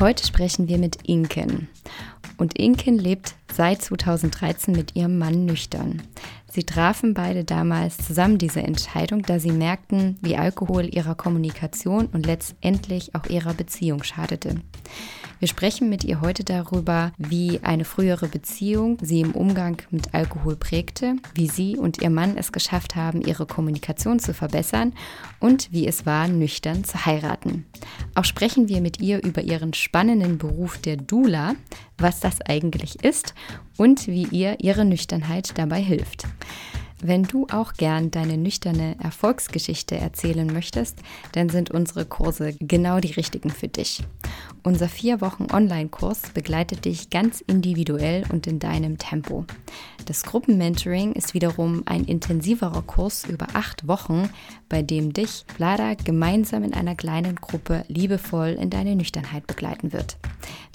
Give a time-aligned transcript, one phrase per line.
[0.00, 1.66] Heute sprechen wir mit Inken.
[2.36, 6.02] Und Inken lebt seit 2013 mit ihrem Mann nüchtern.
[6.48, 12.26] Sie trafen beide damals zusammen diese Entscheidung, da sie merkten, wie Alkohol ihrer Kommunikation und
[12.26, 14.54] letztendlich auch ihrer Beziehung schadete.
[15.40, 20.56] Wir sprechen mit ihr heute darüber, wie eine frühere Beziehung sie im Umgang mit Alkohol
[20.56, 24.94] prägte, wie sie und ihr Mann es geschafft haben, ihre Kommunikation zu verbessern
[25.38, 27.66] und wie es war, nüchtern zu heiraten.
[28.16, 31.54] Auch sprechen wir mit ihr über ihren spannenden Beruf der Dula,
[31.98, 33.34] was das eigentlich ist
[33.76, 36.24] und wie ihr ihre Nüchternheit dabei hilft.
[37.00, 40.98] Wenn du auch gern deine nüchterne Erfolgsgeschichte erzählen möchtest,
[41.30, 44.02] dann sind unsere Kurse genau die richtigen für dich.
[44.68, 49.46] Unser vier Wochen Online-Kurs begleitet dich ganz individuell und in deinem Tempo.
[50.04, 54.28] Das Gruppenmentoring ist wiederum ein intensiverer Kurs über acht Wochen,
[54.68, 60.18] bei dem dich Vlada gemeinsam in einer kleinen Gruppe liebevoll in deine Nüchternheit begleiten wird.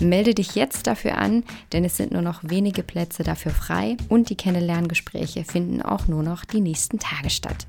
[0.02, 4.32] Melde dich jetzt dafür an, denn es sind nur noch wenige Plätze dafür frei und
[4.32, 7.68] die Kennenlerngespräche finden auch nur noch die nächsten Tage statt.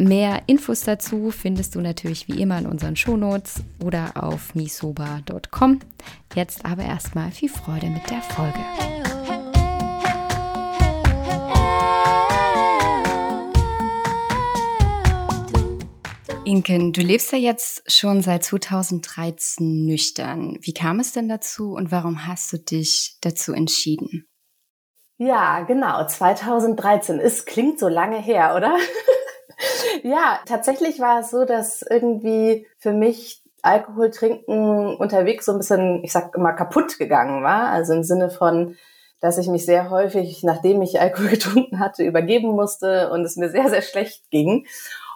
[0.00, 5.80] Mehr Infos dazu findest du natürlich wie immer in unseren Shownotes oder auf misoba.com.
[6.34, 8.58] Jetzt aber erstmal viel Freude mit der Folge.
[16.46, 20.56] Inken, du lebst ja jetzt schon seit 2013 nüchtern.
[20.62, 24.26] Wie kam es denn dazu und warum hast du dich dazu entschieden?
[25.18, 26.06] Ja, genau.
[26.06, 28.74] 2013 ist klingt so lange her, oder?
[30.02, 36.02] ja, tatsächlich war es so, dass irgendwie für mich Alkohol trinken unterwegs so ein bisschen,
[36.02, 37.68] ich sag immer, kaputt gegangen war.
[37.68, 38.76] Also im Sinne von,
[39.20, 43.50] dass ich mich sehr häufig, nachdem ich Alkohol getrunken hatte, übergeben musste und es mir
[43.50, 44.66] sehr, sehr schlecht ging.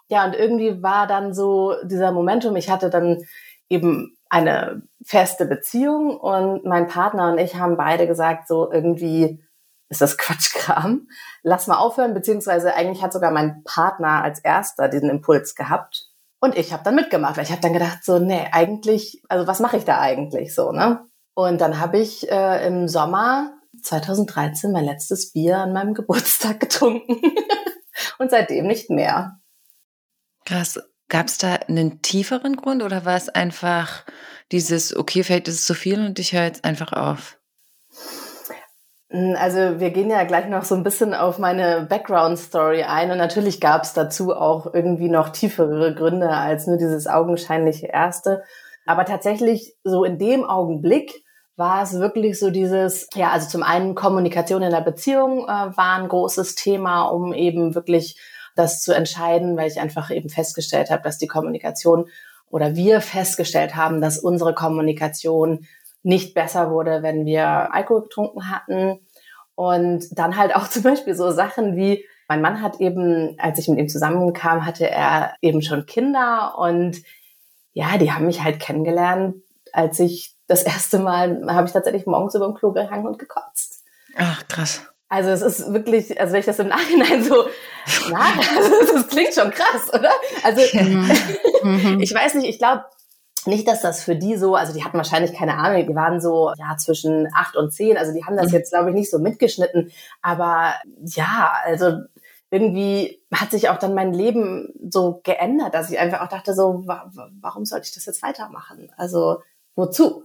[0.08, 3.24] Ja, und irgendwie war dann so dieser Momentum, ich hatte dann
[3.70, 9.42] eben eine feste Beziehung und mein Partner und ich haben beide gesagt, so irgendwie
[9.88, 11.08] ist das Quatschkram,
[11.44, 16.10] lass mal aufhören, beziehungsweise eigentlich hat sogar mein Partner als erster diesen Impuls gehabt
[16.44, 19.60] und ich habe dann mitgemacht, weil ich habe dann gedacht, so, nee, eigentlich, also was
[19.60, 21.00] mache ich da eigentlich so, ne?
[21.32, 27.18] Und dann habe ich äh, im Sommer 2013 mein letztes Bier an meinem Geburtstag getrunken
[28.18, 29.40] und seitdem nicht mehr.
[30.44, 30.78] krass,
[31.08, 34.04] gab es da einen tieferen Grund oder war es einfach
[34.52, 37.38] dieses, okay, vielleicht ist es zu viel und ich höre jetzt einfach auf?
[39.14, 43.60] Also wir gehen ja gleich noch so ein bisschen auf meine Background-Story ein und natürlich
[43.60, 48.42] gab es dazu auch irgendwie noch tiefere Gründe als nur dieses augenscheinliche erste.
[48.86, 53.94] Aber tatsächlich so in dem Augenblick war es wirklich so dieses, ja, also zum einen
[53.94, 58.18] Kommunikation in der Beziehung äh, war ein großes Thema, um eben wirklich
[58.56, 62.08] das zu entscheiden, weil ich einfach eben festgestellt habe, dass die Kommunikation
[62.50, 65.66] oder wir festgestellt haben, dass unsere Kommunikation
[66.02, 69.00] nicht besser wurde, wenn wir Alkohol getrunken hatten.
[69.54, 73.68] Und dann halt auch zum Beispiel so Sachen wie, mein Mann hat eben, als ich
[73.68, 77.02] mit ihm zusammenkam, hatte er eben schon Kinder und
[77.72, 79.36] ja, die haben mich halt kennengelernt,
[79.72, 83.84] als ich das erste Mal, habe ich tatsächlich morgens über dem Klo gehangen und gekotzt.
[84.16, 84.82] Ach, krass.
[85.08, 87.46] Also es ist wirklich, also wenn ich das im Nachhinein so,
[88.10, 88.20] na,
[88.56, 90.10] also das klingt schon krass, oder?
[90.42, 90.62] Also
[91.64, 92.00] Mhm.
[92.00, 92.84] ich weiß nicht, ich glaube
[93.46, 96.52] nicht, dass das für die so, also die hatten wahrscheinlich keine Ahnung, die waren so
[96.58, 98.54] ja zwischen acht und zehn, also die haben das Mhm.
[98.54, 99.90] jetzt glaube ich nicht so mitgeschnitten,
[100.22, 100.74] aber
[101.04, 101.98] ja, also
[102.50, 106.82] irgendwie hat sich auch dann mein Leben so geändert, dass ich einfach auch dachte so,
[106.86, 108.92] wa wa- warum sollte ich das jetzt weitermachen?
[108.96, 109.42] Also
[109.74, 110.24] wozu?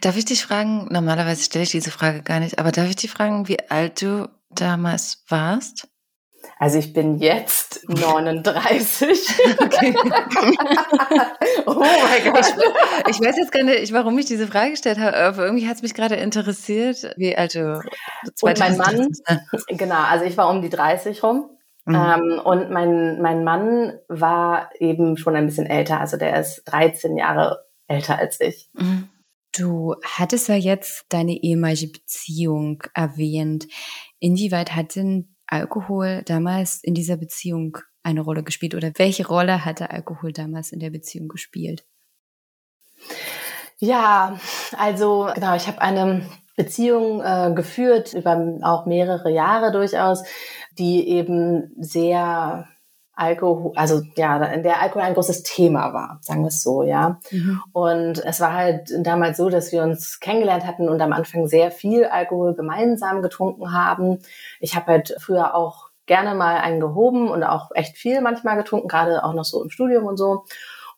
[0.00, 3.10] Darf ich dich fragen, normalerweise stelle ich diese Frage gar nicht, aber darf ich dich
[3.10, 5.88] fragen, wie alt du damals warst?
[6.58, 9.18] Also ich bin jetzt 39.
[9.58, 9.94] Okay.
[11.66, 12.54] oh mein Gott.
[13.08, 15.82] Ich weiß jetzt gar nicht, warum ich diese Frage gestellt habe, aber irgendwie hat es
[15.82, 17.74] mich gerade interessiert, wie alt du
[18.42, 19.08] Und mein 2013 Mann?
[19.28, 19.76] ne?
[19.76, 21.50] Genau, also ich war um die 30 rum.
[21.84, 21.94] Mhm.
[21.94, 27.16] Ähm, und mein, mein Mann war eben schon ein bisschen älter, also der ist 13
[27.16, 28.68] Jahre älter als ich.
[28.74, 29.08] Mhm.
[29.56, 33.66] Du hattest ja jetzt deine ehemalige Beziehung erwähnt.
[34.18, 39.90] Inwieweit hat denn Alkohol damals in dieser Beziehung eine Rolle gespielt oder welche Rolle hatte
[39.90, 41.84] Alkohol damals in der Beziehung gespielt?
[43.78, 44.38] Ja,
[44.76, 50.24] also genau, ich habe eine Beziehung äh, geführt über auch mehrere Jahre durchaus,
[50.72, 52.68] die eben sehr
[53.18, 57.18] Alkohol, also ja, in der Alkohol ein großes Thema war, sagen wir es so, ja.
[57.30, 57.60] Mhm.
[57.72, 61.70] Und es war halt damals so, dass wir uns kennengelernt hatten und am Anfang sehr
[61.70, 64.18] viel Alkohol gemeinsam getrunken haben.
[64.60, 68.88] Ich habe halt früher auch gerne mal einen gehoben und auch echt viel manchmal getrunken,
[68.88, 70.44] gerade auch noch so im Studium und so.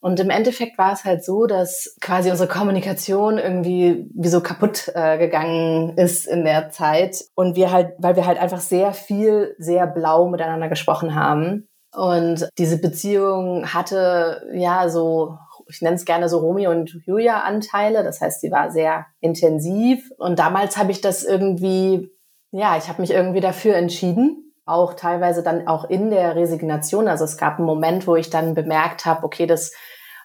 [0.02, 4.90] Und im Endeffekt war es halt so, dass quasi unsere Kommunikation irgendwie wie so kaputt
[4.94, 7.22] äh, gegangen ist in der Zeit.
[7.34, 11.68] Und wir halt, weil wir halt einfach sehr viel, sehr blau miteinander gesprochen haben.
[11.92, 15.36] Und diese Beziehung hatte ja so,
[15.68, 18.04] ich nenne es gerne so Romeo und Julia Anteile.
[18.04, 20.10] Das heißt, sie war sehr intensiv.
[20.18, 22.10] Und damals habe ich das irgendwie,
[22.52, 24.52] ja, ich habe mich irgendwie dafür entschieden.
[24.66, 27.08] Auch teilweise dann auch in der Resignation.
[27.08, 29.72] Also es gab einen Moment, wo ich dann bemerkt habe, okay, das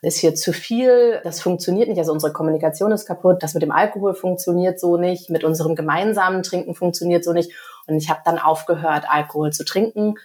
[0.02, 3.72] ist hier zu viel, das funktioniert nicht, also unsere Kommunikation ist kaputt, das mit dem
[3.72, 7.52] Alkohol funktioniert so nicht, mit unserem gemeinsamen Trinken funktioniert so nicht.
[7.88, 10.16] Und ich habe dann aufgehört, Alkohol zu trinken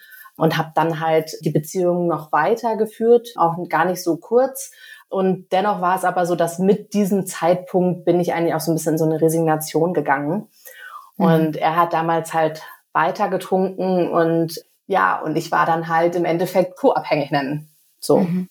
[0.41, 4.71] und habe dann halt die Beziehung noch weitergeführt, auch gar nicht so kurz.
[5.11, 8.73] Und dennoch war es aber so, dass mit diesem Zeitpunkt bin ich eigentlich auch so
[8.73, 10.49] ein bisschen in so eine Resignation gegangen.
[11.19, 11.25] Mhm.
[11.27, 12.63] Und er hat damals halt
[12.95, 17.69] weiter getrunken und ja, und ich war dann halt im Endeffekt co-abhängig nennen.
[18.01, 18.21] So.
[18.21, 18.49] Mhm.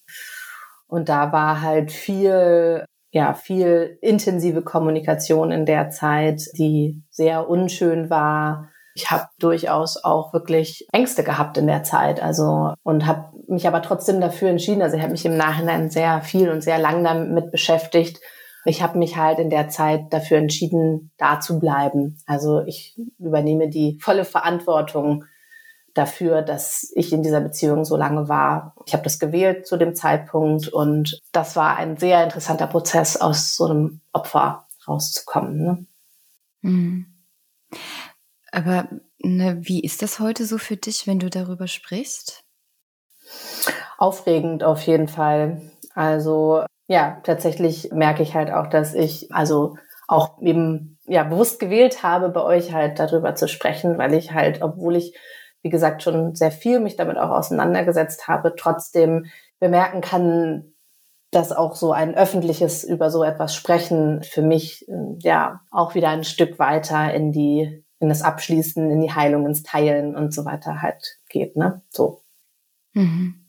[0.88, 8.12] Und da war halt viel, ja, viel intensive Kommunikation in der Zeit, die sehr unschön
[8.12, 13.68] war, ich habe durchaus auch wirklich Ängste gehabt in der Zeit, also und habe mich
[13.68, 14.82] aber trotzdem dafür entschieden.
[14.82, 18.20] Also ich habe mich im Nachhinein sehr viel und sehr lang damit beschäftigt.
[18.66, 22.18] Ich habe mich halt in der Zeit dafür entschieden, da zu bleiben.
[22.26, 25.24] Also ich übernehme die volle Verantwortung
[25.94, 28.76] dafür, dass ich in dieser Beziehung so lange war.
[28.86, 33.56] Ich habe das gewählt zu dem Zeitpunkt und das war ein sehr interessanter Prozess, aus
[33.56, 35.58] so einem Opfer rauszukommen.
[35.58, 35.86] Ne?
[36.62, 37.09] Mhm.
[38.52, 38.88] Aber
[39.20, 42.44] ne, wie ist das heute so für dich, wenn du darüber sprichst?
[43.98, 45.62] Aufregend auf jeden Fall.
[45.94, 49.76] Also ja, tatsächlich merke ich halt auch, dass ich also
[50.08, 54.62] auch eben ja bewusst gewählt habe, bei euch halt darüber zu sprechen, weil ich halt,
[54.62, 55.16] obwohl ich
[55.62, 59.26] wie gesagt schon sehr viel mich damit auch auseinandergesetzt habe, trotzdem
[59.60, 60.74] bemerken kann,
[61.32, 64.88] dass auch so ein öffentliches über so etwas sprechen für mich
[65.20, 69.64] ja auch wieder ein Stück weiter in die in das Abschließen, in die Heilung, ins
[69.64, 71.82] Teilen und so weiter halt geht, ne?
[71.90, 72.22] So.
[72.94, 73.46] Mhm.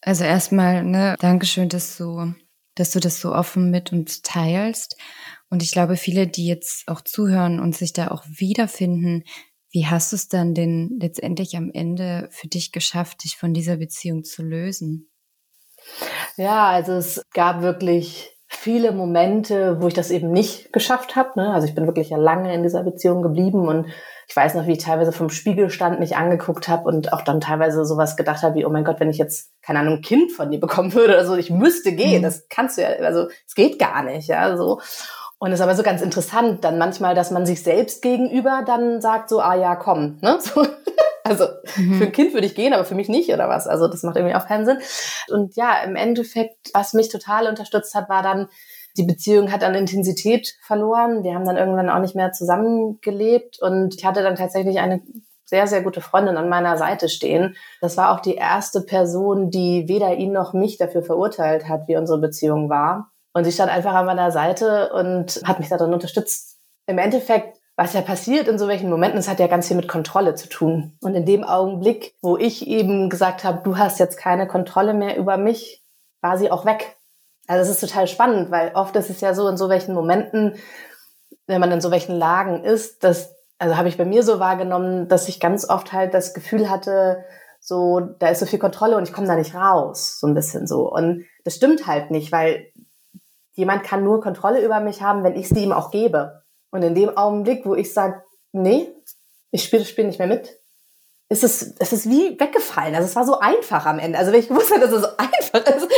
[0.00, 2.34] Also erstmal, ne, Dankeschön, dass du,
[2.74, 4.96] dass du das so offen mit uns teilst.
[5.50, 9.24] Und ich glaube, viele, die jetzt auch zuhören und sich da auch wiederfinden,
[9.70, 13.76] wie hast du es dann denn letztendlich am Ende für dich geschafft, dich von dieser
[13.76, 15.10] Beziehung zu lösen?
[16.36, 21.30] Ja, also es gab wirklich viele Momente, wo ich das eben nicht geschafft habe.
[21.36, 21.52] Ne?
[21.52, 23.86] Also ich bin wirklich ja lange in dieser Beziehung geblieben und
[24.26, 27.40] ich weiß noch, wie ich teilweise vom Spiegel stand, mich angeguckt habe und auch dann
[27.40, 30.32] teilweise sowas gedacht habe wie, oh mein Gott, wenn ich jetzt, keine Ahnung, ein Kind
[30.32, 32.20] von dir bekommen würde oder so, ich müsste gehen.
[32.20, 32.24] Mhm.
[32.24, 34.80] Das kannst du ja, also es geht gar nicht, ja, so.
[35.38, 39.00] Und es ist aber so ganz interessant, dann manchmal, dass man sich selbst gegenüber dann
[39.00, 40.38] sagt so, ah ja, komm, ne?
[40.40, 40.66] So.
[41.24, 41.94] Also mhm.
[41.94, 43.66] für ein Kind würde ich gehen, aber für mich nicht oder was.
[43.66, 44.78] Also das macht irgendwie auch keinen Sinn.
[45.28, 48.48] Und ja, im Endeffekt, was mich total unterstützt hat, war dann,
[48.96, 51.24] die Beziehung hat an Intensität verloren.
[51.24, 55.02] Wir haben dann irgendwann auch nicht mehr zusammengelebt und ich hatte dann tatsächlich eine
[55.46, 57.56] sehr, sehr gute Freundin an meiner Seite stehen.
[57.80, 61.96] Das war auch die erste Person, die weder ihn noch mich dafür verurteilt hat, wie
[61.96, 63.10] unsere Beziehung war.
[63.32, 66.60] Und sie stand einfach an meiner Seite und hat mich darin unterstützt.
[66.86, 69.88] Im Endeffekt was ja passiert in so welchen Momenten, es hat ja ganz viel mit
[69.88, 70.96] Kontrolle zu tun.
[71.00, 75.16] Und in dem Augenblick, wo ich eben gesagt habe, du hast jetzt keine Kontrolle mehr
[75.16, 75.84] über mich,
[76.20, 76.96] war sie auch weg.
[77.46, 80.54] Also es ist total spannend, weil oft ist es ja so in so welchen Momenten,
[81.46, 85.08] wenn man in so welchen Lagen ist, dass, also habe ich bei mir so wahrgenommen,
[85.08, 87.24] dass ich ganz oft halt das Gefühl hatte,
[87.60, 90.66] so, da ist so viel Kontrolle und ich komme da nicht raus, so ein bisschen
[90.66, 90.90] so.
[90.90, 92.66] Und das stimmt halt nicht, weil
[93.52, 96.43] jemand kann nur Kontrolle über mich haben, wenn ich sie ihm auch gebe.
[96.74, 98.88] Und in dem Augenblick, wo ich sage, nee,
[99.52, 100.58] ich spiele das Spiel nicht mehr mit,
[101.28, 102.96] ist es, es ist wie weggefallen.
[102.96, 104.18] Also es war so einfach am Ende.
[104.18, 105.88] Also wenn ich gewusst hätte, dass es so einfach ist.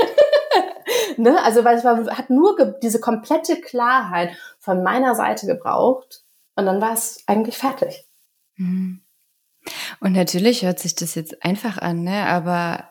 [1.16, 1.42] ne?
[1.42, 6.24] Also weil es war, hat nur diese komplette Klarheit von meiner Seite gebraucht
[6.56, 8.06] und dann war es eigentlich fertig.
[8.56, 9.00] Mhm.
[10.00, 12.26] Und natürlich hört sich das jetzt einfach an, ne?
[12.26, 12.84] Aber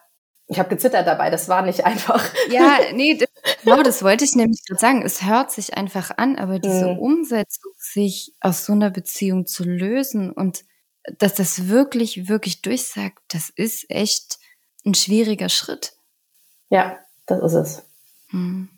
[0.48, 2.24] ich habe gezittert dabei, das war nicht einfach.
[2.50, 3.30] Ja, nee, das,
[3.64, 5.02] genau, das wollte ich nämlich gerade sagen.
[5.02, 7.00] Es hört sich einfach an, aber diese mhm.
[7.00, 10.66] Umsetzung, sich aus so einer Beziehung zu lösen und
[11.18, 14.38] dass das wirklich, wirklich durchsagt, das ist echt
[14.86, 15.94] ein schwieriger Schritt.
[16.70, 17.86] Ja, das ist es.
[18.30, 18.70] Hm.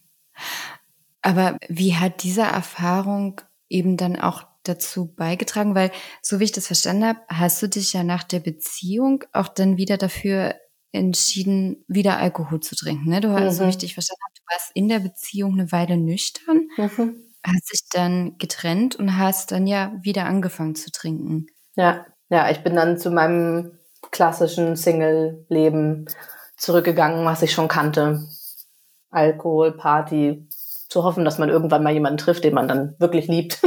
[1.21, 5.73] Aber wie hat diese Erfahrung eben dann auch dazu beigetragen?
[5.73, 9.47] Weil, so wie ich das verstanden habe, hast du dich ja nach der Beziehung auch
[9.47, 10.55] dann wieder dafür
[10.91, 13.09] entschieden, wieder Alkohol zu trinken.
[13.09, 13.21] Ne?
[13.21, 13.57] Du hast, mhm.
[13.57, 17.26] so richtig verstanden du warst in der Beziehung eine Weile nüchtern, mhm.
[17.47, 21.47] Hast dich dann getrennt und hast dann ja wieder angefangen zu trinken.
[21.75, 23.77] Ja, ja, ich bin dann zu meinem
[24.11, 26.07] klassischen Single-Leben
[26.57, 28.27] zurückgegangen, was ich schon kannte.
[29.09, 30.47] Alkohol, Party,
[30.89, 33.59] zu hoffen, dass man irgendwann mal jemanden trifft, den man dann wirklich liebt.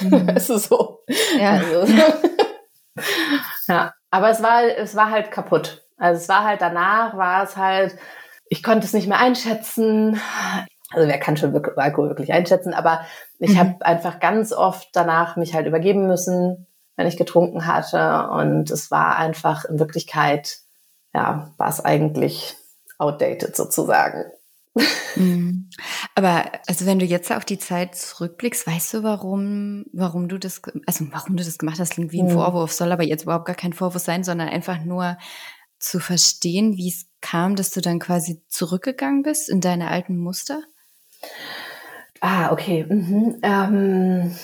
[0.00, 0.28] Mhm.
[0.34, 1.00] es ist so.
[1.38, 1.52] Ja.
[1.52, 1.86] Also,
[3.68, 3.92] ja.
[4.10, 5.82] Aber es war, es war halt kaputt.
[5.96, 7.96] Also es war halt danach, war es halt,
[8.48, 10.20] ich konnte es nicht mehr einschätzen.
[10.94, 13.02] Also wer kann schon wirklich, Alkohol wirklich einschätzen, aber
[13.38, 13.58] ich mhm.
[13.58, 18.28] habe einfach ganz oft danach mich halt übergeben müssen, wenn ich getrunken hatte.
[18.30, 20.58] Und es war einfach in Wirklichkeit,
[21.12, 22.56] ja, war es eigentlich
[22.98, 24.24] outdated sozusagen.
[25.16, 25.70] Mhm.
[26.14, 30.62] Aber also wenn du jetzt auf die Zeit zurückblickst, weißt du, warum, warum du das,
[30.86, 32.32] also warum du das gemacht hast, klingt wie ein mhm.
[32.32, 35.16] Vorwurf, soll aber jetzt überhaupt gar kein Vorwurf sein, sondern einfach nur
[35.78, 40.62] zu verstehen, wie es kam, dass du dann quasi zurückgegangen bist in deine alten Muster?
[42.20, 42.86] Ah, okay.
[42.88, 43.38] Mhm.
[43.42, 44.36] Ähm,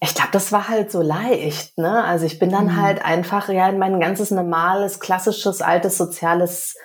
[0.00, 2.04] ich glaube, das war halt so leicht, ne?
[2.04, 2.80] Also ich bin dann mhm.
[2.80, 6.76] halt einfach ja in mein ganzes normales, klassisches, altes, soziales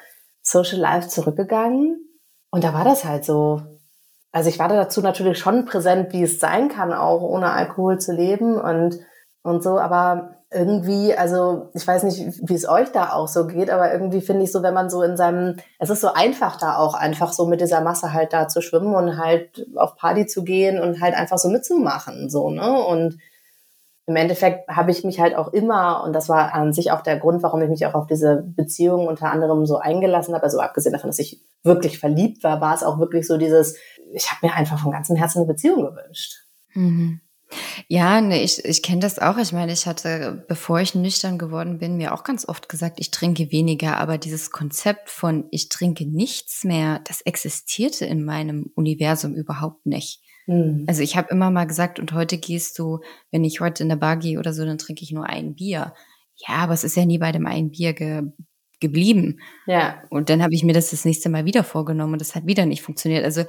[0.42, 1.98] Social Life zurückgegangen
[2.52, 3.62] und da war das halt so.
[4.32, 8.14] Also ich war dazu natürlich schon präsent, wie es sein kann, auch ohne Alkohol zu
[8.14, 8.98] leben und,
[9.44, 13.70] und so, aber irgendwie, also ich weiß nicht, wie es euch da auch so geht,
[13.70, 16.78] aber irgendwie finde ich so, wenn man so in seinem, es ist so einfach da
[16.78, 20.44] auch einfach so mit dieser Masse halt da zu schwimmen und halt auf Party zu
[20.44, 22.84] gehen und halt einfach so mitzumachen, so, ne?
[22.84, 23.18] Und
[24.08, 27.18] im Endeffekt habe ich mich halt auch immer, und das war an sich auch der
[27.18, 30.92] Grund, warum ich mich auch auf diese Beziehung unter anderem so eingelassen habe, also abgesehen
[30.92, 33.78] davon, dass ich wirklich verliebt war, war es auch wirklich so dieses,
[34.12, 36.44] ich habe mir einfach von ganzem Herzen eine Beziehung gewünscht.
[36.74, 37.22] Mhm.
[37.88, 39.38] Ja, ne, ich, ich kenne das auch.
[39.38, 43.12] Ich meine, ich hatte, bevor ich nüchtern geworden bin, mir auch ganz oft gesagt, ich
[43.12, 43.98] trinke weniger.
[43.98, 50.22] Aber dieses Konzept von ich trinke nichts mehr, das existierte in meinem Universum überhaupt nicht.
[50.48, 50.86] Mhm.
[50.88, 53.00] Also ich habe immer mal gesagt, und heute gehst du,
[53.32, 55.94] wenn ich heute in der Bar gehe oder so, dann trinke ich nur ein Bier.
[56.36, 58.24] Ja, aber es ist ja nie bei dem einen Bier ge
[58.82, 59.40] geblieben.
[59.66, 60.04] Ja.
[60.10, 62.66] Und dann habe ich mir das das nächste Mal wieder vorgenommen und das hat wieder
[62.66, 63.24] nicht funktioniert.
[63.24, 63.46] Also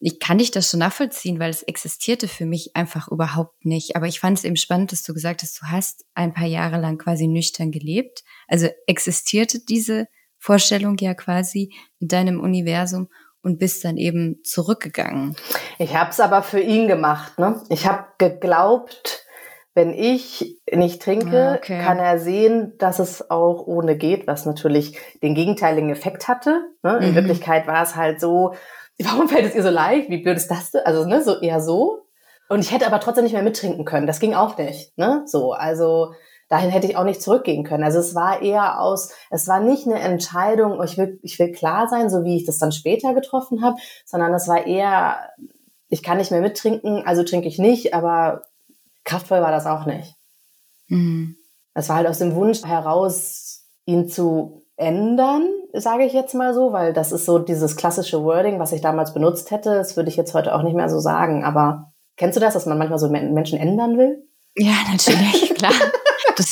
[0.00, 3.96] ich kann dich das schon nachvollziehen, weil es existierte für mich einfach überhaupt nicht.
[3.96, 6.80] Aber ich fand es eben spannend, dass du gesagt hast, du hast ein paar Jahre
[6.80, 8.22] lang quasi nüchtern gelebt.
[8.48, 10.06] Also existierte diese
[10.38, 13.08] Vorstellung ja quasi in deinem Universum
[13.42, 15.36] und bist dann eben zurückgegangen.
[15.78, 17.38] Ich habe es aber für ihn gemacht.
[17.38, 17.62] Ne?
[17.68, 19.25] Ich habe geglaubt,
[19.76, 21.78] wenn ich nicht trinke, ah, okay.
[21.78, 26.62] kann er sehen, dass es auch ohne geht, was natürlich den gegenteiligen Effekt hatte.
[26.82, 26.96] Ne?
[26.96, 27.14] In mhm.
[27.14, 28.54] Wirklichkeit war es halt so,
[28.98, 30.08] warum fällt es ihr so leicht?
[30.08, 30.74] Wie blöd ist das?
[30.74, 32.06] Also ne, so eher so.
[32.48, 34.06] Und ich hätte aber trotzdem nicht mehr mittrinken können.
[34.06, 34.96] Das ging auch nicht.
[34.96, 35.24] Ne?
[35.26, 36.14] So, also
[36.48, 37.84] dahin hätte ich auch nicht zurückgehen können.
[37.84, 41.52] Also es war eher aus, es war nicht eine Entscheidung, oh, ich will, ich will
[41.52, 45.18] klar sein, so wie ich das dann später getroffen habe, sondern es war eher,
[45.90, 48.42] ich kann nicht mehr mittrinken, also trinke ich nicht, aber
[49.06, 50.14] kraftvoll war das auch nicht.
[50.88, 51.36] Mhm.
[51.72, 56.72] Es war halt aus dem Wunsch heraus, ihn zu ändern, sage ich jetzt mal so,
[56.72, 59.74] weil das ist so dieses klassische Wording, was ich damals benutzt hätte.
[59.74, 61.44] Das würde ich jetzt heute auch nicht mehr so sagen.
[61.44, 64.26] Aber kennst du das, dass man manchmal so Menschen ändern will?
[64.56, 65.72] Ja, natürlich, klar.
[66.36, 66.50] Das,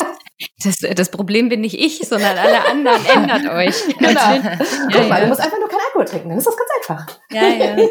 [0.62, 3.04] das, das Problem bin nicht ich, sondern alle anderen.
[3.06, 3.82] Ändert euch.
[3.98, 4.10] Genau.
[4.10, 4.58] Ja,
[4.92, 5.20] Guck mal, ja.
[5.20, 7.20] du musst einfach nur keinen Alkohol trinken, dann ist das ganz einfach.
[7.30, 7.88] Ja, ja.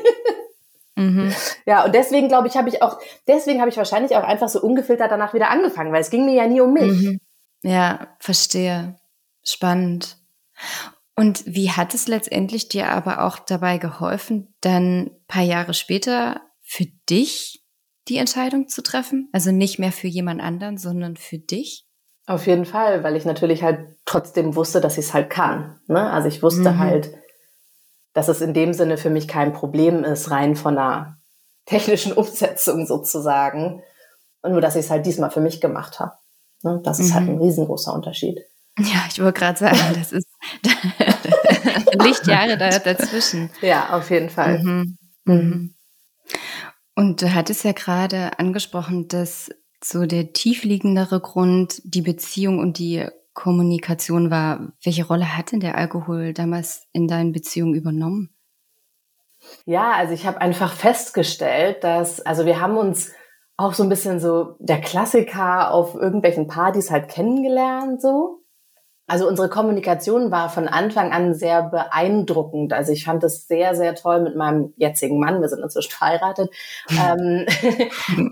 [0.95, 1.33] Mhm.
[1.65, 4.61] Ja, und deswegen glaube ich, habe ich auch, deswegen habe ich wahrscheinlich auch einfach so
[4.61, 6.91] ungefiltert danach wieder angefangen, weil es ging mir ja nie um mich.
[6.91, 7.19] Mhm.
[7.63, 8.97] Ja, verstehe.
[9.43, 10.17] Spannend.
[11.15, 16.85] Und wie hat es letztendlich dir aber auch dabei geholfen, dann paar Jahre später für
[17.09, 17.63] dich
[18.07, 19.29] die Entscheidung zu treffen?
[19.31, 21.85] Also nicht mehr für jemand anderen, sondern für dich?
[22.25, 25.79] Auf jeden Fall, weil ich natürlich halt trotzdem wusste, dass ich es halt kann.
[25.87, 26.09] Ne?
[26.09, 26.79] Also ich wusste mhm.
[26.79, 27.13] halt,
[28.13, 31.17] dass es in dem Sinne für mich kein Problem ist, rein von einer
[31.65, 33.81] technischen Umsetzung sozusagen.
[34.41, 36.13] Und nur, dass ich es halt diesmal für mich gemacht habe.
[36.63, 36.81] Ne?
[36.83, 37.29] Das ist halt mhm.
[37.29, 38.39] halt ein riesengroßer Unterschied.
[38.77, 40.27] Ja, ich wollte gerade sagen, das ist
[42.03, 43.49] Lichtjahre da, dazwischen.
[43.61, 44.59] Ja, auf jeden Fall.
[44.59, 44.97] Mhm.
[45.25, 45.75] Mhm.
[46.95, 49.49] Und du hattest ja gerade angesprochen, dass
[49.83, 54.73] so der tiefliegendere Grund die Beziehung und die Kommunikation war.
[54.83, 58.29] Welche Rolle hat denn der Alkohol damals in deinen Beziehungen übernommen?
[59.65, 63.11] Ja, also ich habe einfach festgestellt, dass, also wir haben uns
[63.57, 68.42] auch so ein bisschen so der Klassiker auf irgendwelchen Partys halt kennengelernt, so.
[69.13, 72.73] Also unsere Kommunikation war von Anfang an sehr beeindruckend.
[72.73, 76.49] Also ich fand es sehr, sehr toll mit meinem jetzigen Mann, wir sind inzwischen verheiratet,
[76.89, 77.45] ähm,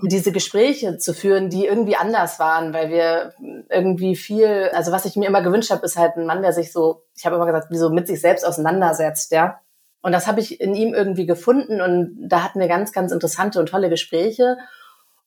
[0.02, 3.32] diese Gespräche zu führen, die irgendwie anders waren, weil wir
[3.70, 6.72] irgendwie viel, also was ich mir immer gewünscht habe, ist halt ein Mann, der sich
[6.72, 9.60] so, ich habe immer gesagt, wie so mit sich selbst auseinandersetzt, ja.
[10.00, 13.60] Und das habe ich in ihm irgendwie gefunden und da hatten wir ganz, ganz interessante
[13.60, 14.56] und tolle Gespräche.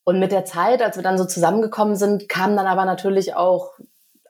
[0.04, 3.70] Und mit der Zeit, als wir dann so zusammengekommen sind, kamen dann aber natürlich auch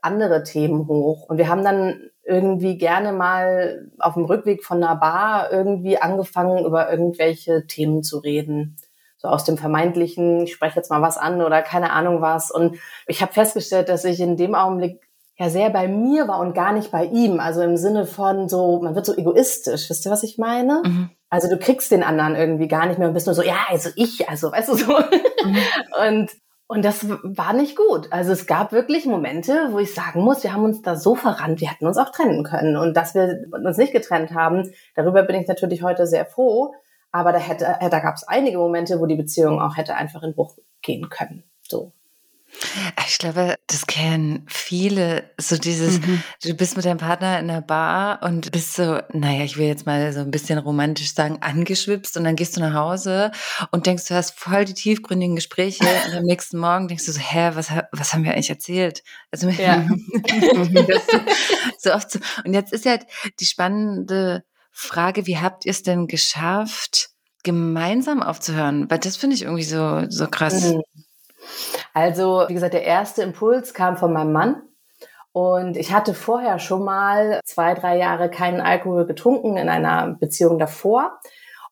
[0.07, 1.29] andere Themen hoch.
[1.29, 6.65] Und wir haben dann irgendwie gerne mal auf dem Rückweg von einer Bar irgendwie angefangen,
[6.65, 8.77] über irgendwelche Themen zu reden.
[9.19, 12.51] So aus dem vermeintlichen, ich spreche jetzt mal was an oder keine Ahnung was.
[12.51, 15.01] Und ich habe festgestellt, dass ich in dem Augenblick
[15.39, 17.41] ja sehr bei mir war und gar nicht bei ihm.
[17.41, 19.89] Also im Sinne von so, man wird so egoistisch.
[19.89, 20.83] Wisst ihr, was ich meine?
[20.85, 21.11] Mhm.
[21.29, 23.91] Also du kriegst den anderen irgendwie gar nicht mehr und bist nur so, ja, also
[23.97, 24.93] ich, also weißt du so.
[24.93, 25.57] Mhm.
[26.09, 26.31] Und
[26.69, 28.13] und das war nicht gut.
[28.13, 31.61] Also es gab wirklich Momente, wo ich sagen muss, wir haben uns da so verrannt,
[31.61, 32.77] wir hätten uns auch trennen können.
[32.77, 36.75] Und dass wir uns nicht getrennt haben, darüber bin ich natürlich heute sehr froh.
[37.13, 40.35] Aber da hätte, da gab es einige Momente, wo die Beziehung auch hätte einfach in
[40.35, 41.45] Bruch gehen können.
[41.63, 41.93] So.
[43.07, 45.31] Ich glaube, das kennen viele.
[45.39, 46.23] So dieses, mhm.
[46.43, 49.87] du bist mit deinem Partner in der Bar und bist so, naja, ich will jetzt
[49.87, 53.31] mal so ein bisschen romantisch sagen, angeschwipst und dann gehst du nach Hause
[53.73, 57.21] und denkst, du hast voll die tiefgründigen Gespräche und am nächsten Morgen denkst du so,
[57.21, 59.03] hä, was, was haben wir eigentlich erzählt?
[59.31, 59.87] Also ja.
[61.79, 62.19] so oft so.
[62.45, 62.99] Und jetzt ist ja
[63.39, 67.11] die spannende Frage, wie habt ihr es denn geschafft,
[67.43, 68.91] gemeinsam aufzuhören?
[68.91, 70.73] Weil das finde ich irgendwie so, so krass.
[70.73, 70.83] Mhm.
[71.95, 74.63] Also, wie gesagt, der erste Impuls kam von meinem Mann.
[75.33, 80.59] Und ich hatte vorher schon mal zwei, drei Jahre keinen Alkohol getrunken in einer Beziehung
[80.59, 81.21] davor.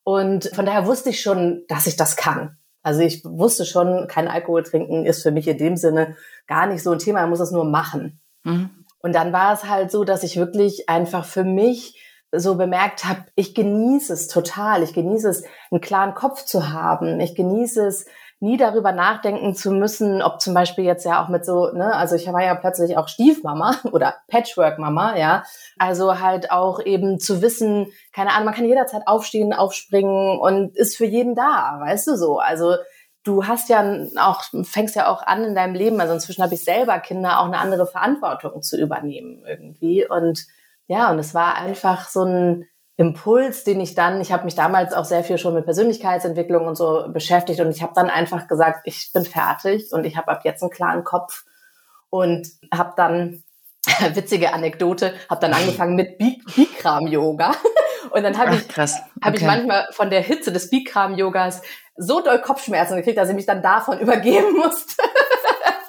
[0.02, 2.58] Und von daher wusste ich schon, dass ich das kann.
[2.82, 6.16] Also ich wusste schon, kein Alkohol trinken ist für mich in dem Sinne
[6.46, 8.20] gar nicht so ein Thema, man muss es nur machen.
[8.42, 8.84] Mhm.
[8.98, 11.98] Und dann war es halt so, dass ich wirklich einfach für mich
[12.36, 14.82] so bemerkt habe, ich genieße es total.
[14.82, 17.20] Ich genieße es, einen klaren Kopf zu haben.
[17.20, 18.06] Ich genieße es,
[18.40, 22.14] nie darüber nachdenken zu müssen, ob zum Beispiel jetzt ja auch mit so, ne, also
[22.16, 25.44] ich war ja plötzlich auch Stiefmama oder Patchwork-Mama, ja.
[25.78, 30.96] Also halt auch eben zu wissen, keine Ahnung, man kann jederzeit aufstehen, aufspringen und ist
[30.96, 32.38] für jeden da, weißt du so.
[32.38, 32.76] Also
[33.24, 33.82] du hast ja
[34.18, 37.46] auch, fängst ja auch an in deinem Leben, also inzwischen habe ich selber Kinder, auch
[37.46, 40.06] eine andere Verantwortung zu übernehmen irgendwie.
[40.06, 40.46] Und
[40.86, 44.92] ja, und es war einfach so ein, Impuls, den ich dann, ich habe mich damals
[44.92, 48.82] auch sehr viel schon mit Persönlichkeitsentwicklung und so beschäftigt und ich habe dann einfach gesagt,
[48.84, 51.44] ich bin fertig und ich habe ab jetzt einen klaren Kopf
[52.10, 53.42] und habe dann
[54.14, 57.52] witzige Anekdote, habe dann angefangen mit Bikram Yoga
[58.10, 58.86] und dann habe ich okay.
[59.22, 61.62] habe ich manchmal von der Hitze des Bikram Yogas
[61.96, 65.02] so doll Kopfschmerzen gekriegt, dass ich mich dann davon übergeben musste.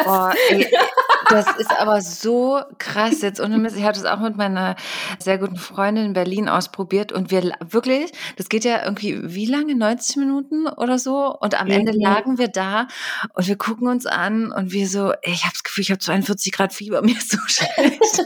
[0.03, 0.67] Boah, ey,
[1.29, 3.75] das ist aber so krass jetzt Mist.
[3.75, 4.75] Ich habe das auch mit meiner
[5.19, 9.75] sehr guten Freundin in Berlin ausprobiert und wir wirklich, das geht ja irgendwie wie lange?
[9.75, 11.99] 90 Minuten oder so und am Ende mhm.
[11.99, 12.87] lagen wir da
[13.33, 15.99] und wir gucken uns an und wir so, ey, ich habe das Gefühl, ich habe
[15.99, 18.23] 42 Grad Fieber, mir ist so schlecht.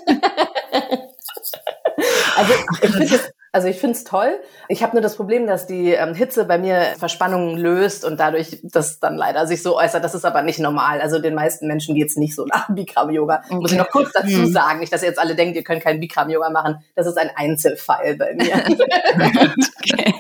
[2.35, 3.19] Also ich finde
[3.51, 4.39] also ich finde es toll.
[4.67, 8.59] Ich habe nur das Problem, dass die ähm, Hitze bei mir Verspannungen löst und dadurch
[8.63, 10.03] das dann leider sich so äußert.
[10.03, 11.01] Das ist aber nicht normal.
[11.01, 13.43] Also den meisten Menschen geht's nicht so nach Bikram-Yoga.
[13.45, 13.55] Okay.
[13.55, 14.51] Muss ich noch kurz dazu hm.
[14.51, 16.83] sagen, nicht, dass ihr jetzt alle denkt, ihr könnt kein Bikram-Yoga machen.
[16.95, 18.55] Das ist ein Einzelfall bei mir.
[19.83, 20.13] okay.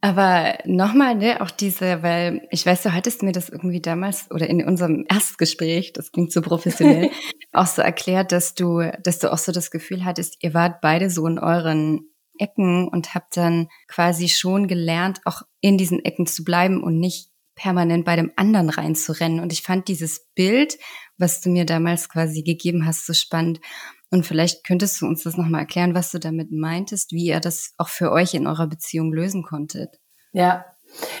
[0.00, 4.48] Aber nochmal, ne, auch diese, weil ich weiß, du hattest mir das irgendwie damals oder
[4.48, 7.10] in unserem Erstgespräch, das klingt so professionell,
[7.52, 11.10] auch so erklärt, dass du, dass du auch so das Gefühl hattest, ihr wart beide
[11.10, 16.44] so in euren Ecken und habt dann quasi schon gelernt, auch in diesen Ecken zu
[16.44, 19.40] bleiben und nicht permanent bei dem anderen reinzurennen.
[19.40, 20.78] Und ich fand dieses Bild,
[21.16, 23.60] was du mir damals quasi gegeben hast, so spannend.
[24.10, 27.72] Und vielleicht könntest du uns das nochmal erklären, was du damit meintest, wie ihr das
[27.76, 29.98] auch für euch in eurer Beziehung lösen konntet.
[30.32, 30.64] Ja,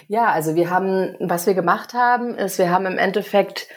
[0.06, 3.68] ja, also wir haben, was wir gemacht haben, ist, wir haben im Endeffekt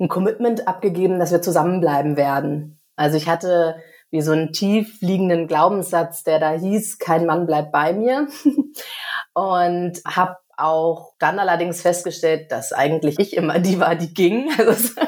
[0.00, 2.80] ein Commitment abgegeben, dass wir zusammenbleiben werden.
[2.96, 3.76] Also ich hatte
[4.10, 8.28] wie so einen tief liegenden Glaubenssatz, der da hieß, kein Mann bleibt bei mir.
[9.34, 14.50] Und habe auch dann allerdings festgestellt, dass eigentlich ich immer die war, die ging.
[14.58, 15.00] Also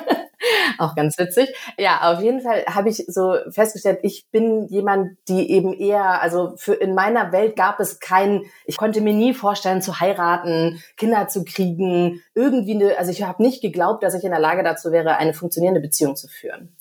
[0.78, 1.54] auch ganz witzig.
[1.78, 6.54] Ja, auf jeden Fall habe ich so festgestellt, ich bin jemand, die eben eher, also
[6.56, 11.28] für in meiner Welt gab es keinen, ich konnte mir nie vorstellen zu heiraten, Kinder
[11.28, 14.92] zu kriegen, irgendwie eine, also ich habe nicht geglaubt, dass ich in der Lage dazu
[14.92, 16.76] wäre, eine funktionierende Beziehung zu führen.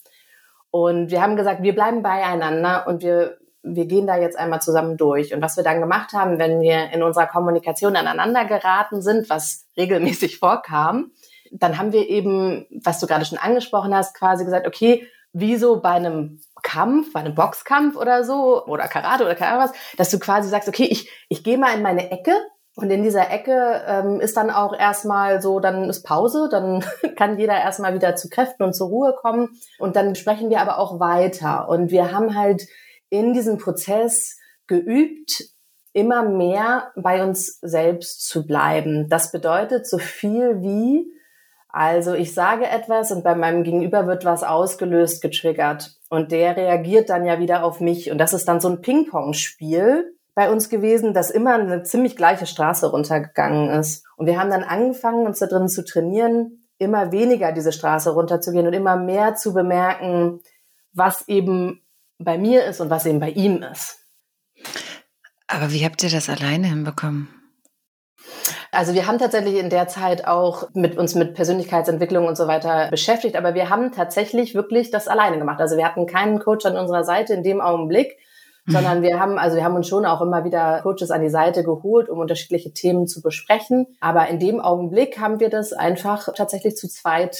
[0.70, 4.96] Und wir haben gesagt, wir bleiben beieinander und wir wir gehen da jetzt einmal zusammen
[4.96, 5.32] durch.
[5.32, 9.66] Und was wir dann gemacht haben, wenn wir in unserer Kommunikation aneinander geraten sind, was
[9.76, 11.12] regelmäßig vorkam,
[11.52, 15.80] dann haben wir eben, was du gerade schon angesprochen hast, quasi gesagt, okay, wie so
[15.80, 20.18] bei einem Kampf, bei einem Boxkampf oder so, oder Karate oder keine was, dass du
[20.18, 22.34] quasi sagst, okay, ich, ich gehe mal in meine Ecke
[22.74, 26.84] und in dieser Ecke ähm, ist dann auch erstmal so, dann ist Pause, dann
[27.16, 29.50] kann jeder erstmal wieder zu Kräften und zur Ruhe kommen.
[29.78, 31.68] Und dann sprechen wir aber auch weiter.
[31.68, 32.66] Und wir haben halt
[33.10, 35.44] in diesem Prozess geübt,
[35.92, 39.08] immer mehr bei uns selbst zu bleiben.
[39.10, 41.12] Das bedeutet so viel wie,
[41.72, 45.96] also ich sage etwas und bei meinem Gegenüber wird was ausgelöst, getriggert.
[46.10, 48.10] Und der reagiert dann ja wieder auf mich.
[48.10, 52.46] Und das ist dann so ein Ping-Pong-Spiel bei uns gewesen, das immer eine ziemlich gleiche
[52.46, 54.04] Straße runtergegangen ist.
[54.16, 58.66] Und wir haben dann angefangen, uns da drin zu trainieren, immer weniger diese Straße runterzugehen
[58.66, 60.40] und immer mehr zu bemerken,
[60.92, 61.82] was eben
[62.18, 63.98] bei mir ist und was eben bei ihm ist.
[65.46, 67.28] Aber wie habt ihr das alleine hinbekommen?
[68.74, 72.88] Also wir haben tatsächlich in der Zeit auch mit uns mit Persönlichkeitsentwicklung und so weiter
[72.90, 75.60] beschäftigt, aber wir haben tatsächlich wirklich das alleine gemacht.
[75.60, 78.16] Also wir hatten keinen Coach an unserer Seite in dem Augenblick,
[78.66, 81.64] sondern wir haben, also wir haben uns schon auch immer wieder Coaches an die Seite
[81.64, 83.88] geholt, um unterschiedliche Themen zu besprechen.
[84.00, 87.36] Aber in dem Augenblick haben wir das einfach tatsächlich zu zweit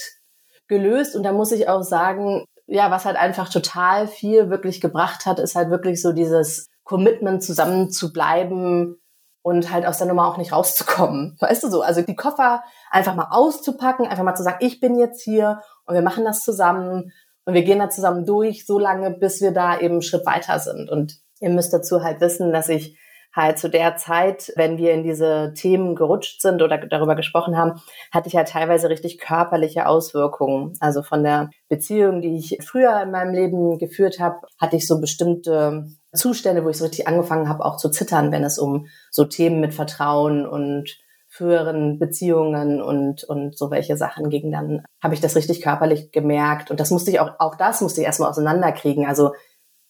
[0.67, 1.15] gelöst.
[1.15, 5.39] Und da muss ich auch sagen, ja, was halt einfach total viel wirklich gebracht hat,
[5.39, 8.97] ist halt wirklich so dieses Commitment zusammen zu bleiben
[9.43, 11.37] und halt aus der Nummer auch nicht rauszukommen.
[11.39, 11.81] Weißt du so?
[11.81, 15.93] Also die Koffer einfach mal auszupacken, einfach mal zu sagen, ich bin jetzt hier und
[15.93, 17.11] wir machen das zusammen
[17.45, 20.59] und wir gehen da zusammen durch, so lange, bis wir da eben einen Schritt weiter
[20.59, 20.89] sind.
[20.89, 22.97] Und ihr müsst dazu halt wissen, dass ich
[23.35, 27.81] halt zu der Zeit, wenn wir in diese Themen gerutscht sind oder darüber gesprochen haben,
[28.11, 30.73] hatte ich halt teilweise richtig körperliche Auswirkungen.
[30.79, 35.01] Also von der Beziehung, die ich früher in meinem Leben geführt habe, hatte ich so
[35.01, 39.25] bestimmte Zustände, wo ich so richtig angefangen habe, auch zu zittern, wenn es um so
[39.25, 40.97] Themen mit Vertrauen und
[41.27, 46.69] früheren Beziehungen und, und so welche Sachen ging, dann habe ich das richtig körperlich gemerkt.
[46.69, 49.07] Und das musste ich auch, auch das musste ich erstmal auseinanderkriegen.
[49.07, 49.33] Also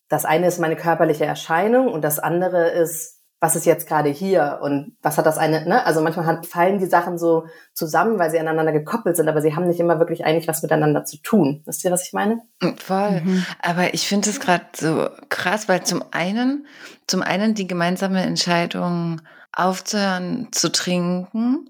[0.08, 4.60] das eine ist meine körperliche Erscheinung und das andere ist was ist jetzt gerade hier
[4.62, 5.86] und was hat das eine, ne?
[5.86, 9.54] Also manchmal hat, fallen die Sachen so zusammen, weil sie aneinander gekoppelt sind, aber sie
[9.54, 11.62] haben nicht immer wirklich eigentlich was miteinander zu tun.
[11.66, 12.40] Wisst ihr, was ich meine?
[12.62, 13.20] Mm, voll.
[13.20, 13.46] Mhm.
[13.62, 16.68] Aber ich finde es gerade so krass, weil zum einen,
[17.06, 21.68] zum einen die gemeinsame Entscheidung aufzuhören zu trinken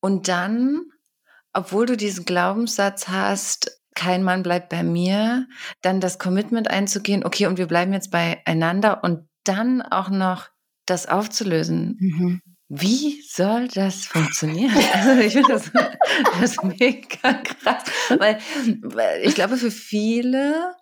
[0.00, 0.80] und dann,
[1.52, 5.46] obwohl du diesen Glaubenssatz hast, kein Mann bleibt bei mir,
[5.82, 10.51] dann das Commitment einzugehen, okay, und wir bleiben jetzt beieinander und dann auch noch
[10.86, 11.96] das aufzulösen.
[11.98, 12.42] Mhm.
[12.68, 14.72] Wie soll das funktionieren?
[14.94, 15.70] Also ich finde das,
[16.40, 17.84] das mega krass,
[18.18, 18.38] weil,
[18.80, 20.74] weil ich glaube, für viele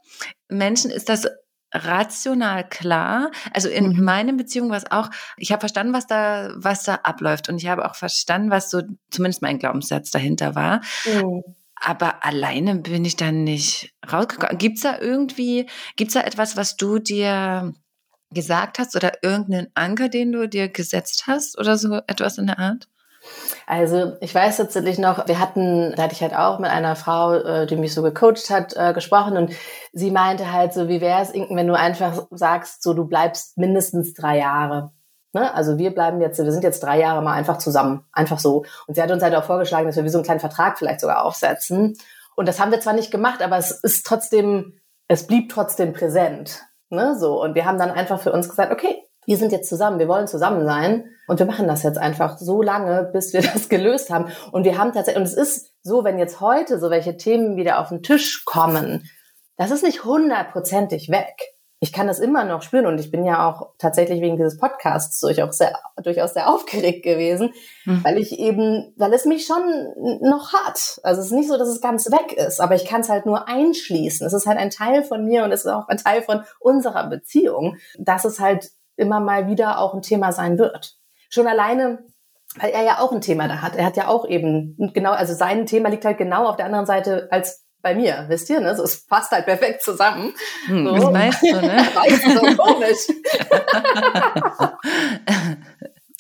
[0.49, 1.27] Menschen ist das
[1.73, 3.31] rational klar.
[3.53, 4.05] Also in mhm.
[4.05, 7.69] meinen Beziehungen war es auch, ich habe verstanden, was da, was da abläuft und ich
[7.69, 10.81] habe auch verstanden, was so zumindest mein Glaubenssatz dahinter war.
[11.07, 11.43] Mhm.
[11.75, 14.59] Aber alleine bin ich dann nicht rausgekommen.
[14.59, 17.73] Gibt's da irgendwie, gibt's da etwas, was du dir
[18.33, 22.59] gesagt hast oder irgendeinen Anker, den du dir gesetzt hast oder so etwas in der
[22.59, 22.89] Art?
[23.67, 27.35] Also ich weiß tatsächlich noch, wir hatten, da hatte ich halt auch mit einer Frau,
[27.35, 29.53] äh, die mich so gecoacht hat, äh, gesprochen und
[29.93, 34.15] sie meinte halt so, wie wäre es, wenn du einfach sagst, so du bleibst mindestens
[34.15, 34.93] drei Jahre.
[35.33, 35.53] Ne?
[35.55, 38.65] Also wir bleiben jetzt, wir sind jetzt drei Jahre mal einfach zusammen, einfach so.
[38.87, 41.01] Und sie hat uns halt auch vorgeschlagen, dass wir wie so einen kleinen Vertrag vielleicht
[41.01, 41.97] sogar aufsetzen.
[42.35, 46.63] Und das haben wir zwar nicht gemacht, aber es ist trotzdem, es blieb trotzdem präsent.
[46.91, 47.41] Ne, so.
[47.41, 50.27] Und wir haben dann einfach für uns gesagt, okay, wir sind jetzt zusammen, wir wollen
[50.27, 54.27] zusammen sein und wir machen das jetzt einfach so lange, bis wir das gelöst haben.
[54.51, 57.79] Und wir haben tatsächlich, und es ist so, wenn jetzt heute so welche Themen wieder
[57.79, 59.09] auf den Tisch kommen,
[59.57, 61.37] das ist nicht hundertprozentig weg
[61.83, 65.19] ich kann das immer noch spüren und ich bin ja auch tatsächlich wegen dieses Podcasts
[65.21, 67.55] durchaus sehr, durchaus sehr aufgeregt gewesen,
[67.87, 68.05] mhm.
[68.05, 69.63] weil ich eben, weil es mich schon
[70.21, 71.01] noch hat.
[71.03, 73.25] Also es ist nicht so, dass es ganz weg ist, aber ich kann es halt
[73.25, 74.27] nur einschließen.
[74.27, 77.09] Es ist halt ein Teil von mir und es ist auch ein Teil von unserer
[77.09, 80.99] Beziehung, dass es halt immer mal wieder auch ein Thema sein wird.
[81.31, 82.05] Schon alleine,
[82.57, 83.75] weil er ja auch ein Thema da hat.
[83.75, 86.87] Er hat ja auch eben genau, also sein Thema liegt halt genau auf der anderen
[86.87, 88.77] Seite als bei mir, wisst ihr, ne?
[88.77, 90.33] So, es passt halt perfekt zusammen.
[90.67, 90.95] Hm, so.
[90.95, 91.89] Das weißt du, ne?
[91.95, 93.07] weißt du, so komisch.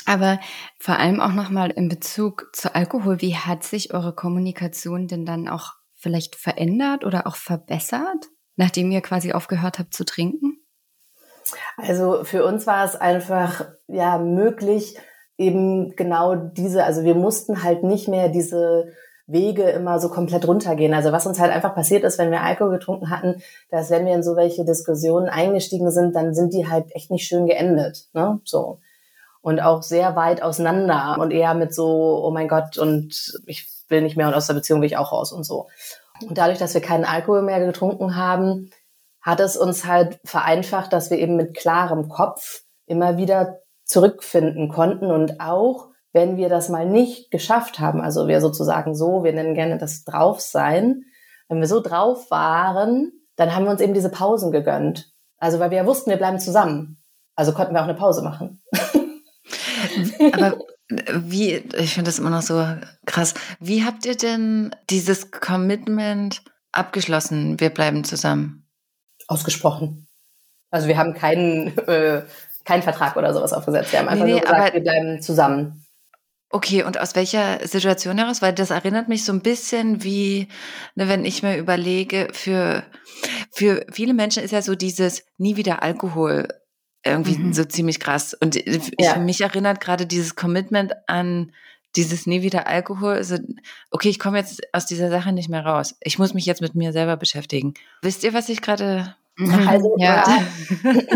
[0.06, 0.40] Aber
[0.78, 5.48] vor allem auch nochmal in Bezug zu Alkohol, wie hat sich eure Kommunikation denn dann
[5.48, 10.56] auch vielleicht verändert oder auch verbessert, nachdem ihr quasi aufgehört habt zu trinken?
[11.76, 14.96] Also für uns war es einfach ja möglich,
[15.36, 18.92] eben genau diese, also wir mussten halt nicht mehr diese
[19.32, 20.94] Wege immer so komplett runtergehen.
[20.94, 24.14] Also was uns halt einfach passiert ist, wenn wir Alkohol getrunken hatten, dass wenn wir
[24.14, 28.08] in so welche Diskussionen eingestiegen sind, dann sind die halt echt nicht schön geendet.
[28.12, 28.40] Ne?
[28.44, 28.78] So.
[29.42, 34.02] Und auch sehr weit auseinander und eher mit so, oh mein Gott, und ich will
[34.02, 35.68] nicht mehr und aus der Beziehung will ich auch raus und so.
[36.28, 38.70] Und dadurch, dass wir keinen Alkohol mehr getrunken haben,
[39.22, 45.10] hat es uns halt vereinfacht, dass wir eben mit klarem Kopf immer wieder zurückfinden konnten
[45.10, 49.54] und auch wenn wir das mal nicht geschafft haben, also wir sozusagen so, wir nennen
[49.54, 51.04] gerne das Draufsein,
[51.48, 55.12] wenn wir so drauf waren, dann haben wir uns eben diese Pausen gegönnt.
[55.38, 57.02] Also weil wir ja wussten, wir bleiben zusammen.
[57.34, 58.62] Also konnten wir auch eine Pause machen.
[60.32, 62.66] Aber wie, ich finde das immer noch so
[63.06, 63.34] krass.
[63.58, 66.42] Wie habt ihr denn dieses Commitment
[66.72, 67.58] abgeschlossen?
[67.60, 68.68] Wir bleiben zusammen.
[69.28, 70.08] Ausgesprochen.
[70.70, 72.22] Also wir haben keinen, äh,
[72.64, 73.92] keinen Vertrag oder sowas aufgesetzt.
[73.92, 75.79] Wir haben einfach nee, nur gesagt, wir bleiben zusammen.
[76.52, 78.42] Okay, und aus welcher Situation heraus?
[78.42, 80.48] Weil das erinnert mich so ein bisschen wie,
[80.96, 82.84] ne, wenn ich mir überlege, für,
[83.52, 86.48] für viele Menschen ist ja so dieses nie wieder Alkohol
[87.04, 87.52] irgendwie mhm.
[87.52, 88.34] so ziemlich krass.
[88.34, 89.16] Und ich, ja.
[89.16, 91.52] mich erinnert gerade dieses Commitment an
[91.96, 93.14] dieses nie wieder Alkohol.
[93.14, 93.38] Also,
[93.90, 95.96] okay, ich komme jetzt aus dieser Sache nicht mehr raus.
[96.00, 97.74] Ich muss mich jetzt mit mir selber beschäftigen.
[98.02, 99.16] Wisst ihr, was ich gerade.
[99.38, 100.24] Also ja.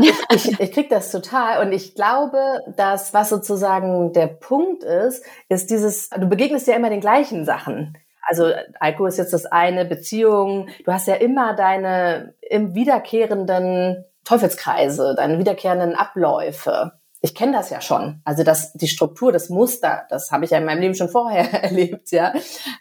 [0.01, 5.25] ich, ich, ich kriege das total und ich glaube, dass was sozusagen der Punkt ist,
[5.49, 7.97] ist dieses, du begegnest ja immer den gleichen Sachen.
[8.27, 8.51] Also
[8.81, 15.39] Alkohol ist jetzt das eine, Beziehung, du hast ja immer deine im wiederkehrenden Teufelskreise, deine
[15.39, 16.93] wiederkehrenden Abläufe.
[17.21, 18.21] Ich kenne das ja schon.
[18.25, 21.53] Also das, die Struktur, das Muster, das habe ich ja in meinem Leben schon vorher
[21.63, 22.35] erlebt, ja.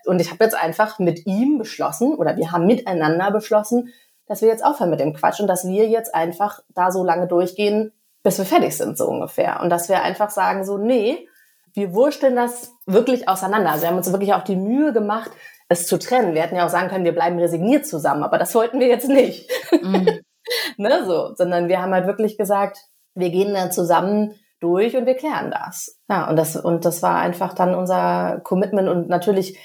[0.06, 3.94] Und ich habe jetzt einfach mit ihm beschlossen, oder wir haben miteinander beschlossen,
[4.28, 7.28] dass wir jetzt aufhören mit dem Quatsch und dass wir jetzt einfach da so lange
[7.28, 7.92] durchgehen,
[8.24, 9.60] bis wir fertig sind, so ungefähr.
[9.62, 11.28] Und dass wir einfach sagen, so, nee,
[11.74, 13.72] wir wursteln das wirklich auseinander.
[13.72, 15.32] Also wir haben uns wirklich auch die Mühe gemacht,
[15.70, 16.34] es zu trennen.
[16.34, 19.08] Wir hätten ja auch sagen können, wir bleiben resigniert zusammen, aber das wollten wir jetzt
[19.08, 19.50] nicht.
[19.72, 20.22] Mhm.
[20.78, 22.78] ne, so, sondern wir haben halt wirklich gesagt,
[23.16, 26.00] wir gehen dann zusammen durch und wir klären das.
[26.10, 29.58] Ja, und das, und das war einfach dann unser Commitment und natürlich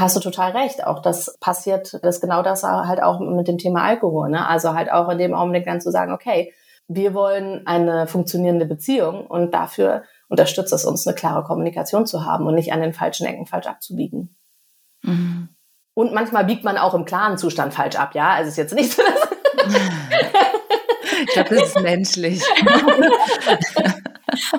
[0.00, 0.86] hast du total recht.
[0.86, 4.30] Auch das passiert, das genau das halt auch mit dem Thema Alkohol.
[4.30, 4.46] Ne?
[4.48, 6.52] Also halt auch in dem Augenblick dann zu sagen, okay,
[6.88, 12.46] wir wollen eine funktionierende Beziehung und dafür unterstützt es uns, eine klare Kommunikation zu haben
[12.46, 14.36] und nicht an den falschen Ecken falsch abzubiegen.
[15.02, 15.48] Mhm.
[15.94, 18.34] Und manchmal biegt man auch im klaren Zustand falsch ab, ja.
[18.34, 19.28] Also ist jetzt nicht so, dass
[21.22, 22.42] ich glaube, das ist menschlich.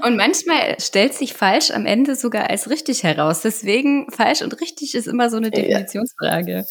[0.04, 3.42] Und manchmal stellt sich falsch am Ende sogar als richtig heraus.
[3.42, 6.66] Deswegen falsch und richtig ist immer so eine Definitionsfrage.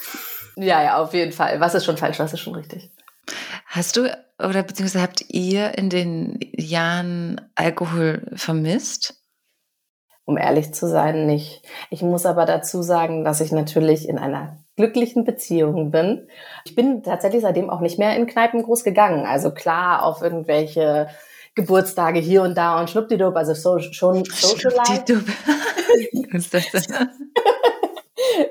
[0.57, 1.61] Ja, ja, auf jeden Fall.
[1.61, 2.91] Was ist schon falsch, was ist schon richtig?
[3.67, 9.15] Hast du oder beziehungsweise habt ihr in den Jahren Alkohol vermisst?
[10.25, 11.63] Um ehrlich zu sein, nicht.
[11.91, 16.29] Ich muss aber dazu sagen, dass ich natürlich in einer glücklichen Beziehung bin.
[16.65, 19.25] Ich bin tatsächlich seitdem auch nicht mehr in Kneipen groß gegangen.
[19.25, 21.09] Also klar auf irgendwelche
[21.57, 25.05] Geburtstage hier und da und schnuppdidup, also so, schon Social Life.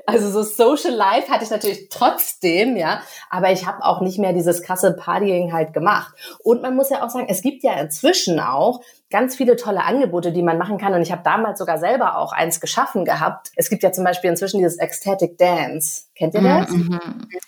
[0.08, 4.34] also so Social Life hatte ich natürlich trotzdem, ja, aber ich habe auch nicht mehr
[4.34, 6.15] dieses krasse Partying halt gemacht.
[6.44, 8.82] Und man muss ja auch sagen, es gibt ja inzwischen auch
[9.15, 10.93] ganz viele tolle Angebote, die man machen kann.
[10.93, 13.49] Und ich habe damals sogar selber auch eins geschaffen gehabt.
[13.56, 16.08] Es gibt ja zum Beispiel inzwischen dieses Ecstatic Dance.
[16.17, 16.69] Kennt ihr das?
[16.69, 16.99] Mhm,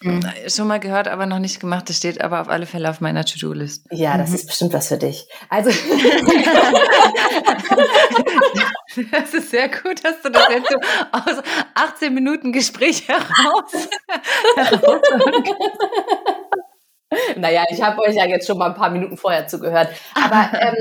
[0.02, 0.22] mhm.
[0.48, 1.90] Schon mal gehört, aber noch nicht gemacht.
[1.90, 3.88] Das steht aber auf alle Fälle auf meiner To-Do-List.
[3.92, 4.36] Ja, das mhm.
[4.36, 5.28] ist bestimmt was für dich.
[5.50, 5.72] Also.
[9.12, 10.78] das ist sehr gut, dass du das jetzt so
[11.12, 11.44] aus
[11.76, 13.90] 18 Minuten Gespräch heraus.
[17.36, 19.90] naja, ich habe euch ja jetzt schon mal ein paar Minuten vorher zugehört.
[20.16, 20.78] Aber ähm,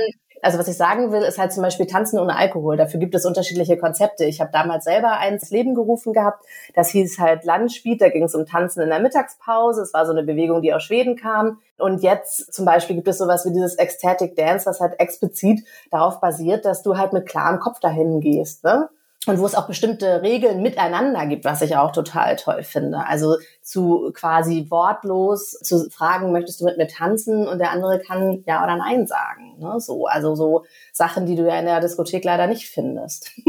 [0.46, 2.76] also was ich sagen will, ist halt zum Beispiel Tanzen ohne Alkohol.
[2.76, 4.24] Dafür gibt es unterschiedliche Konzepte.
[4.26, 6.46] Ich habe damals selber eins Leben gerufen gehabt.
[6.72, 7.96] Das hieß halt Landspiel.
[7.96, 9.82] Da ging es um Tanzen in der Mittagspause.
[9.82, 11.59] Es war so eine Bewegung, die aus Schweden kam.
[11.78, 16.20] Und jetzt zum Beispiel gibt es sowas wie dieses Ecstatic Dance, was halt explizit darauf
[16.20, 18.62] basiert, dass du halt mit klarem Kopf dahin gehst.
[18.62, 18.88] Ne?
[19.27, 23.07] Und wo es auch bestimmte Regeln miteinander gibt, was ich auch total toll finde.
[23.07, 28.45] Also zu quasi wortlos zu fragen, möchtest du mit mir tanzen und der andere kann
[28.47, 29.59] ja oder nein sagen.
[29.59, 29.81] Ne?
[29.81, 33.33] So, also so Sachen, die du ja in der Diskothek leider nicht findest.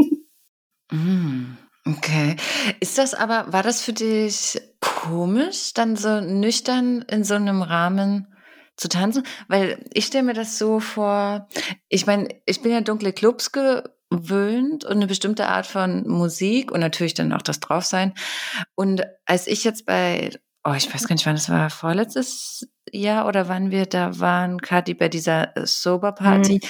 [0.90, 2.36] Mm, okay.
[2.80, 8.34] Ist das aber, war das für dich komisch, dann so nüchtern in so einem Rahmen
[8.74, 9.22] zu tanzen?
[9.48, 11.46] Weil ich stelle mir das so vor,
[11.90, 16.72] ich meine, ich bin ja dunkle Clubs ge gewöhnt und eine bestimmte Art von Musik
[16.72, 18.14] und natürlich dann auch das Draufsein.
[18.74, 20.30] Und als ich jetzt bei,
[20.64, 24.60] oh, ich weiß gar nicht, wann das war, vorletztes Jahr oder wann wir da waren,
[24.60, 26.60] Kathi, bei dieser äh, Sober Party,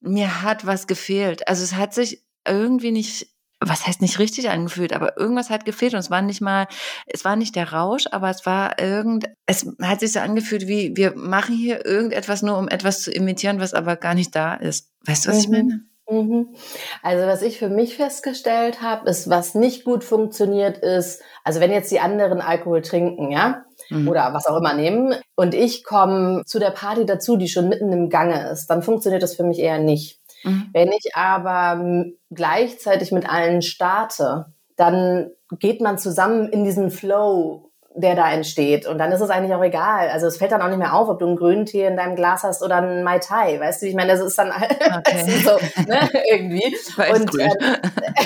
[0.00, 0.12] mhm.
[0.12, 1.48] mir hat was gefehlt.
[1.48, 3.28] Also es hat sich irgendwie nicht
[3.60, 6.66] was heißt nicht richtig angefühlt, aber irgendwas hat gefehlt und es war nicht mal,
[7.06, 10.96] es war nicht der Rausch, aber es war irgend, es hat sich so angefühlt wie,
[10.96, 14.90] wir machen hier irgendetwas nur, um etwas zu imitieren, was aber gar nicht da ist.
[15.06, 15.42] Weißt du, was mhm.
[15.42, 15.80] ich meine?
[16.08, 16.54] Mhm.
[17.02, 21.72] Also was ich für mich festgestellt habe, ist, was nicht gut funktioniert, ist, also wenn
[21.72, 24.08] jetzt die anderen Alkohol trinken, ja, mhm.
[24.08, 27.92] oder was auch immer nehmen, und ich komme zu der Party dazu, die schon mitten
[27.92, 30.20] im Gange ist, dann funktioniert das für mich eher nicht.
[30.42, 30.68] Mhm.
[30.72, 38.16] Wenn ich aber gleichzeitig mit allen starte, dann geht man zusammen in diesen Flow der
[38.16, 38.86] da entsteht.
[38.86, 40.08] Und dann ist es eigentlich auch egal.
[40.08, 42.16] Also es fällt dann auch nicht mehr auf, ob du einen grünen Tee in deinem
[42.16, 43.60] Glas hast oder einen Mai Tai.
[43.60, 44.50] Weißt du, ich meine, das ist dann
[44.98, 45.42] okay.
[45.44, 45.52] so,
[45.86, 46.76] ne, irgendwie.
[47.12, 47.52] Und ähm,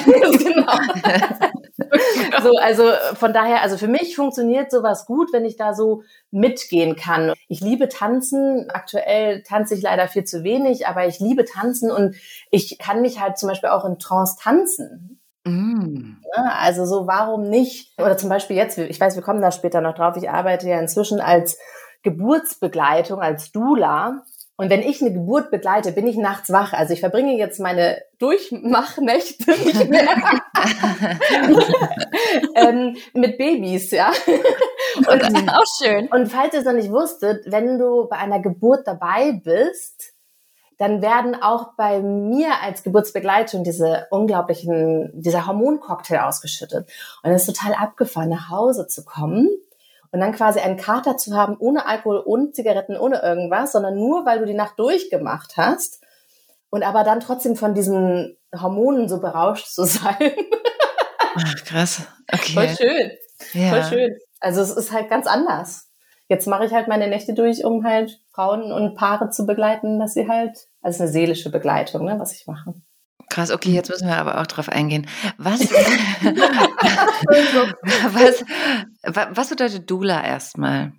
[0.39, 0.73] genau.
[2.43, 6.97] so, also von daher, also für mich funktioniert sowas gut, wenn ich da so mitgehen
[6.97, 7.35] kann.
[7.49, 8.71] Ich liebe Tanzen.
[8.71, 12.17] Aktuell tanze ich leider viel zu wenig, aber ich liebe Tanzen und
[12.51, 15.18] ich kann mich halt zum Beispiel auch in Trance tanzen.
[15.49, 16.17] Mm.
[16.35, 17.99] Also so, warum nicht?
[17.99, 20.79] Oder zum Beispiel jetzt, ich weiß, wir kommen da später noch drauf, ich arbeite ja
[20.79, 21.59] inzwischen als
[22.03, 24.23] Geburtsbegleitung, als Dula.
[24.61, 26.73] Und wenn ich eine Geburt begleite, bin ich nachts wach.
[26.73, 30.09] Also ich verbringe jetzt meine Durchmachnächte nicht mehr
[32.57, 34.11] ähm, mit Babys, ja.
[34.97, 36.09] Und das ist auch schön.
[36.09, 40.15] Und falls ihr es noch nicht wusstet, wenn du bei einer Geburt dabei bist,
[40.79, 46.89] dann werden auch bei mir als Geburtsbegleitung diese unglaublichen, dieser Hormoncocktail ausgeschüttet.
[47.23, 49.49] Und es ist total abgefahren, nach Hause zu kommen
[50.13, 54.25] und dann quasi einen Kater zu haben, ohne Alkohol, ohne Zigaretten, ohne irgendwas, sondern nur,
[54.25, 56.01] weil du die Nacht durchgemacht hast
[56.71, 60.33] und aber dann trotzdem von diesen Hormonen so berauscht zu sein.
[61.35, 62.03] Ach, krass.
[62.33, 62.53] Okay.
[62.53, 63.11] Voll schön.
[63.53, 63.71] Ja.
[63.71, 64.19] Voll schön.
[64.39, 65.89] Also es ist halt ganz anders
[66.29, 70.15] jetzt mache ich halt meine Nächte durch, um halt Frauen und Paare zu begleiten, dass
[70.15, 72.75] sie halt, also eine seelische Begleitung, ne, was ich mache.
[73.31, 75.07] Krass, okay, jetzt müssen wir aber auch drauf eingehen.
[75.37, 75.61] Was,
[78.13, 78.45] was,
[79.03, 80.93] was bedeutet Dula erstmal?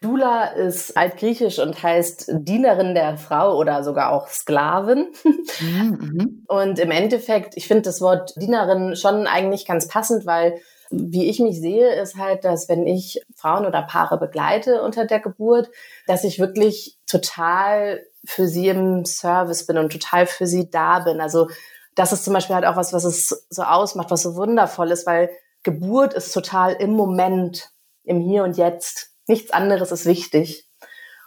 [0.00, 5.12] Dula ist altgriechisch und heißt Dienerin der Frau oder sogar auch Sklavin.
[5.60, 5.98] Mhm.
[6.00, 6.44] mhm.
[6.48, 11.38] Und im Endeffekt, ich finde das Wort Dienerin schon eigentlich ganz passend, weil wie ich
[11.38, 15.70] mich sehe, ist halt, dass wenn ich Frauen oder Paare begleite unter der Geburt,
[16.06, 21.20] dass ich wirklich total für sie im Service bin und total für sie da bin.
[21.20, 21.48] Also
[21.94, 25.06] das ist zum Beispiel halt auch was, was es so ausmacht, was so wundervoll ist,
[25.06, 25.30] weil
[25.62, 27.70] Geburt ist total im Moment,
[28.04, 29.10] im Hier und Jetzt.
[29.26, 30.68] Nichts anderes ist wichtig.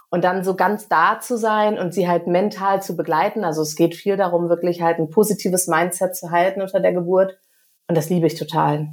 [0.09, 3.43] Und dann so ganz da zu sein und sie halt mental zu begleiten.
[3.43, 7.37] Also es geht viel darum, wirklich halt ein positives Mindset zu halten unter der Geburt.
[7.87, 8.89] Und das liebe ich total.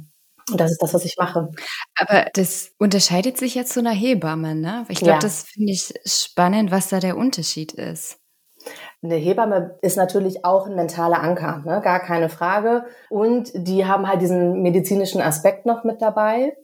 [0.51, 1.49] Und das ist das, was ich mache.
[1.95, 4.85] Aber das unterscheidet sich jetzt zu einer Hebamme, ne?
[4.89, 5.19] Ich glaube, ja.
[5.19, 8.17] das finde ich spannend, was da der Unterschied ist.
[9.01, 11.81] Eine Hebamme ist natürlich auch ein mentaler Anker, ne?
[11.81, 12.85] gar keine Frage.
[13.09, 16.55] Und die haben halt diesen medizinischen Aspekt noch mit dabei.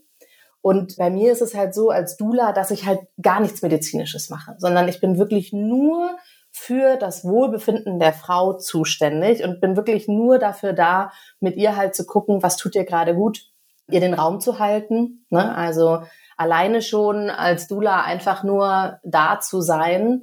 [0.62, 4.30] Und bei mir ist es halt so als Dula, dass ich halt gar nichts Medizinisches
[4.30, 6.18] mache, sondern ich bin wirklich nur
[6.52, 11.96] für das Wohlbefinden der Frau zuständig und bin wirklich nur dafür da, mit ihr halt
[11.96, 13.46] zu gucken, was tut ihr gerade gut,
[13.92, 15.26] ihr den Raum zu halten.
[15.30, 15.56] Ne?
[15.56, 16.02] Also
[16.38, 20.22] alleine schon als Dula einfach nur da zu sein.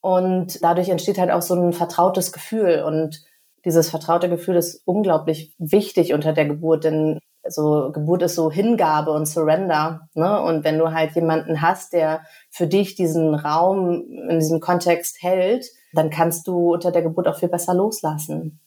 [0.00, 2.82] Und dadurch entsteht halt auch so ein vertrautes Gefühl.
[2.86, 3.22] Und
[3.64, 7.18] dieses vertraute Gefühl ist unglaublich wichtig unter der Geburt, denn
[7.48, 10.08] so Geburt ist so Hingabe und Surrender.
[10.14, 10.40] Ne?
[10.40, 15.66] Und wenn du halt jemanden hast, der für dich diesen Raum in diesem Kontext hält,
[15.92, 18.60] dann kannst du unter der Geburt auch viel besser loslassen.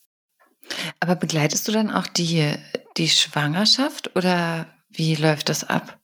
[0.99, 2.53] Aber begleitest du dann auch die,
[2.97, 5.97] die Schwangerschaft oder wie läuft das ab?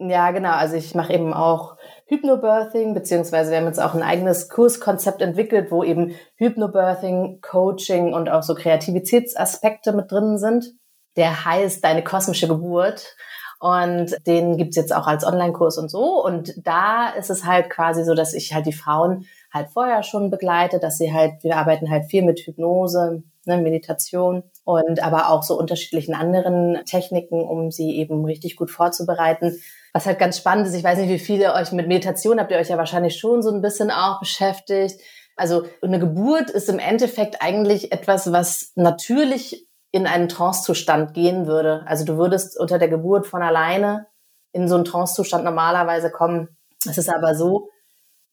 [0.00, 0.52] Ja, genau.
[0.52, 5.70] Also ich mache eben auch Hypnobirthing, beziehungsweise wir haben jetzt auch ein eigenes Kurskonzept entwickelt,
[5.70, 10.72] wo eben Hypnobirthing, Coaching und auch so Kreativitätsaspekte mit drin sind.
[11.16, 13.16] Der heißt Deine kosmische Geburt.
[13.60, 16.24] Und den gibt's jetzt auch als Online-Kurs und so.
[16.24, 20.30] Und da ist es halt quasi so, dass ich halt die Frauen halt vorher schon
[20.30, 25.42] begleite, dass sie halt, wir arbeiten halt viel mit Hypnose, ne, Meditation und aber auch
[25.42, 29.58] so unterschiedlichen anderen Techniken, um sie eben richtig gut vorzubereiten.
[29.92, 32.58] Was halt ganz spannend ist, ich weiß nicht, wie viele euch mit Meditation habt ihr
[32.58, 35.00] euch ja wahrscheinlich schon so ein bisschen auch beschäftigt.
[35.36, 41.82] Also eine Geburt ist im Endeffekt eigentlich etwas, was natürlich in einen Trancezustand gehen würde.
[41.86, 44.06] Also du würdest unter der Geburt von alleine
[44.52, 46.56] in so einen Trancezustand normalerweise kommen.
[46.86, 47.70] Es ist aber so,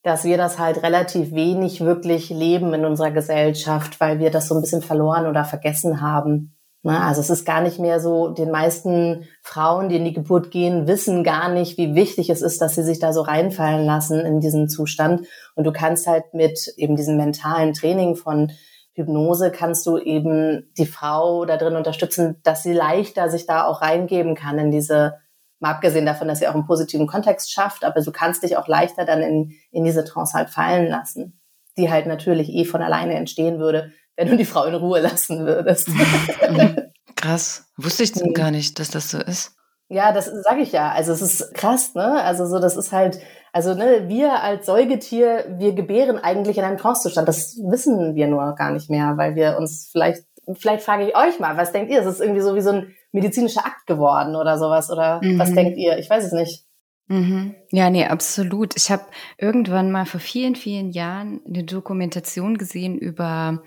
[0.06, 4.54] dass wir das halt relativ wenig wirklich leben in unserer Gesellschaft, weil wir das so
[4.54, 6.56] ein bisschen verloren oder vergessen haben.
[6.84, 7.02] Ne?
[7.02, 10.86] Also es ist gar nicht mehr so, den meisten Frauen, die in die Geburt gehen,
[10.86, 14.38] wissen gar nicht, wie wichtig es ist, dass sie sich da so reinfallen lassen in
[14.38, 15.26] diesen Zustand.
[15.56, 18.52] Und du kannst halt mit eben diesem mentalen Training von
[18.92, 23.82] Hypnose kannst du eben die Frau da drin unterstützen, dass sie leichter sich da auch
[23.82, 25.14] reingeben kann in diese
[25.58, 28.68] Mal abgesehen davon, dass sie auch einen positiven Kontext schafft, aber du kannst dich auch
[28.68, 31.40] leichter dann in, in diese Trance halt fallen lassen,
[31.78, 35.46] die halt natürlich eh von alleine entstehen würde, wenn du die Frau in Ruhe lassen
[35.46, 35.88] würdest.
[37.16, 37.64] Krass.
[37.76, 38.34] Wusste ich Mhm.
[38.34, 39.52] gar nicht, dass das so ist.
[39.88, 40.90] Ja, das sage ich ja.
[40.90, 42.22] Also es ist krass, ne?
[42.22, 43.20] Also so, das ist halt,
[43.52, 47.28] also ne, wir als Säugetier, wir gebären eigentlich in einem Trancezustand.
[47.28, 51.38] Das wissen wir nur gar nicht mehr, weil wir uns vielleicht, vielleicht frage ich euch
[51.38, 52.00] mal, was denkt ihr?
[52.00, 54.90] Ist es irgendwie so wie so ein medizinischer Akt geworden oder sowas?
[54.90, 55.54] Oder was Mhm.
[55.56, 55.98] denkt ihr?
[55.98, 56.64] Ich weiß es nicht.
[57.08, 57.54] Mhm.
[57.70, 58.76] Ja, nee, absolut.
[58.76, 59.04] Ich habe
[59.38, 63.62] irgendwann mal vor vielen, vielen Jahren eine Dokumentation gesehen über,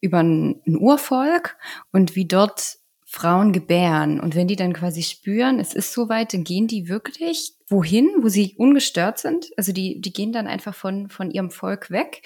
[0.00, 1.56] über ein, ein Urvolk
[1.92, 2.76] und wie dort
[3.06, 4.20] Frauen gebären.
[4.20, 8.28] Und wenn die dann quasi spüren, es ist soweit, dann gehen die wirklich wohin, wo
[8.28, 9.46] sie ungestört sind.
[9.56, 12.22] Also die, die gehen dann einfach von, von ihrem Volk weg.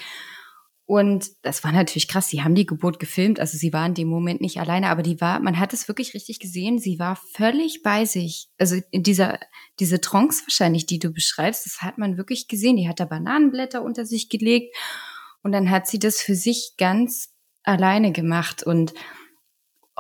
[0.89, 2.29] Und das war natürlich krass.
[2.29, 3.41] Sie haben die Geburt gefilmt.
[3.41, 6.15] Also sie war in dem Moment nicht alleine, aber die war, man hat es wirklich
[6.15, 6.79] richtig gesehen.
[6.79, 8.49] Sie war völlig bei sich.
[8.57, 9.39] Also in dieser,
[9.81, 12.79] diese Trance wahrscheinlich, die du beschreibst, das hat man wirklich gesehen.
[12.79, 14.75] Die hat da Bananenblätter unter sich gelegt
[15.43, 17.35] und dann hat sie das für sich ganz
[17.65, 18.95] alleine gemacht und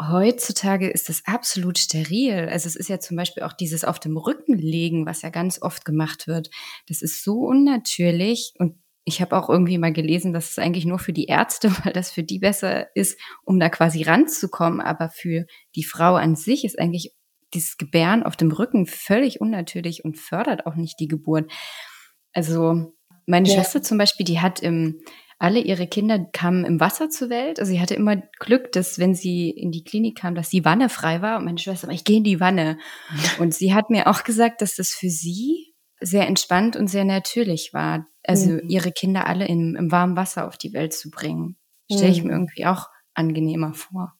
[0.00, 2.48] heutzutage ist das absolut steril.
[2.50, 5.60] Also es ist ja zum Beispiel auch dieses auf dem Rücken legen, was ja ganz
[5.60, 6.48] oft gemacht wird.
[6.88, 8.78] Das ist so unnatürlich und
[9.08, 12.10] ich habe auch irgendwie mal gelesen, dass es eigentlich nur für die Ärzte, weil das
[12.10, 14.80] für die besser ist, um da quasi ranzukommen.
[14.80, 17.14] Aber für die Frau an sich ist eigentlich
[17.54, 21.50] dieses Gebären auf dem Rücken völlig unnatürlich und fördert auch nicht die Geburt.
[22.32, 22.92] Also
[23.26, 23.54] meine Ja.
[23.54, 25.00] Schwester zum Beispiel, die hat im,
[25.38, 27.58] alle ihre Kinder kamen im Wasser zur Welt.
[27.58, 30.90] Also sie hatte immer Glück, dass wenn sie in die Klinik kam, dass die Wanne
[30.90, 31.38] frei war.
[31.38, 32.78] Und meine Schwester, ich gehe in die Wanne.
[33.38, 37.70] Und sie hat mir auch gesagt, dass das für sie sehr entspannt und sehr natürlich
[37.72, 38.62] war, also Mhm.
[38.68, 41.56] ihre Kinder alle im, im warmen Wasser auf die Welt zu bringen.
[41.90, 42.28] Stelle ich Mhm.
[42.28, 44.12] mir irgendwie auch angenehmer vor.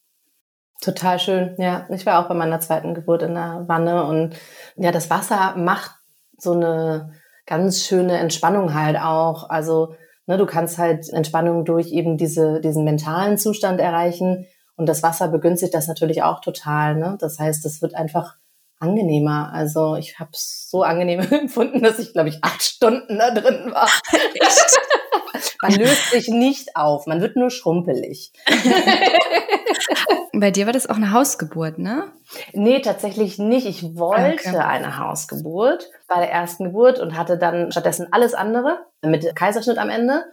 [0.80, 1.86] Total schön, ja.
[1.90, 4.36] Ich war auch bei meiner zweiten Geburt in der Wanne und
[4.76, 5.90] ja, das Wasser macht
[6.36, 7.12] so eine
[7.46, 9.50] ganz schöne Entspannung halt auch.
[9.50, 9.94] Also,
[10.26, 14.46] ne, du kannst halt Entspannung durch eben diese, diesen mentalen Zustand erreichen
[14.76, 17.16] und das Wasser begünstigt das natürlich auch total, ne?
[17.20, 18.36] Das heißt, es wird einfach
[18.81, 19.51] angenehmer.
[19.53, 23.72] Also, ich habe es so angenehm empfunden, dass ich, glaube ich, acht Stunden da drin
[23.72, 23.89] war.
[25.62, 28.33] Man löst sich nicht auf, man wird nur schrumpelig.
[30.33, 32.12] Bei dir war das auch eine Hausgeburt, ne?
[32.53, 33.66] Nee, tatsächlich nicht.
[33.66, 34.57] Ich wollte Okay.
[34.57, 39.91] eine Hausgeburt bei der ersten Geburt und hatte dann stattdessen alles andere mit Kaiserschnitt am
[39.91, 40.24] Ende.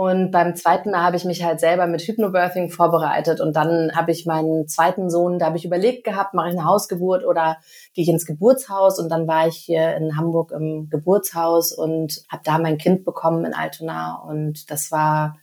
[0.00, 3.38] Und beim zweiten Mal habe ich mich halt selber mit Hypnobirthing vorbereitet.
[3.38, 6.64] Und dann habe ich meinen zweiten Sohn, da habe ich überlegt gehabt, mache ich eine
[6.64, 7.58] Hausgeburt oder
[7.92, 8.98] gehe ich ins Geburtshaus?
[8.98, 13.44] Und dann war ich hier in Hamburg im Geburtshaus und habe da mein Kind bekommen
[13.44, 14.14] in Altona.
[14.26, 15.36] Und das war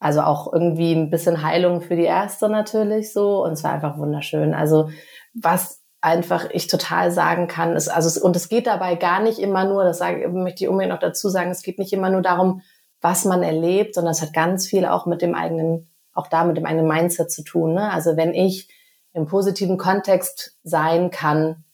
[0.00, 3.44] also auch irgendwie ein bisschen Heilung für die erste natürlich so.
[3.44, 4.54] Und es war einfach wunderschön.
[4.54, 4.90] Also
[5.34, 9.66] was einfach ich total sagen kann, ist also und es geht dabei gar nicht immer
[9.66, 12.62] nur, das sage, möchte ich unbedingt noch dazu sagen, es geht nicht immer nur darum,
[13.00, 16.56] was man erlebt, sondern es hat ganz viel auch mit dem eigenen, auch da mit
[16.56, 17.74] dem eigenen Mindset zu tun.
[17.74, 17.90] Ne?
[17.90, 18.68] Also wenn ich
[19.12, 21.64] im positiven Kontext sein kann,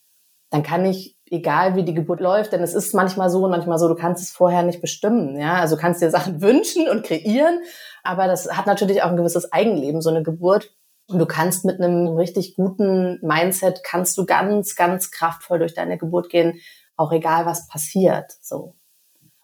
[0.51, 3.79] dann kann ich, egal wie die Geburt läuft, denn es ist manchmal so und manchmal
[3.79, 5.39] so, du kannst es vorher nicht bestimmen.
[5.39, 7.61] Ja, also du kannst dir Sachen wünschen und kreieren,
[8.05, 10.73] aber das hat natürlich auch ein gewisses Eigenleben, so eine Geburt.
[11.09, 15.99] Und du kannst mit einem richtig guten Mindset kannst du ganz, ganz kraftvoll durch deine
[15.99, 16.61] Geburt gehen,
[16.97, 18.33] auch egal was passiert.
[18.41, 18.75] So.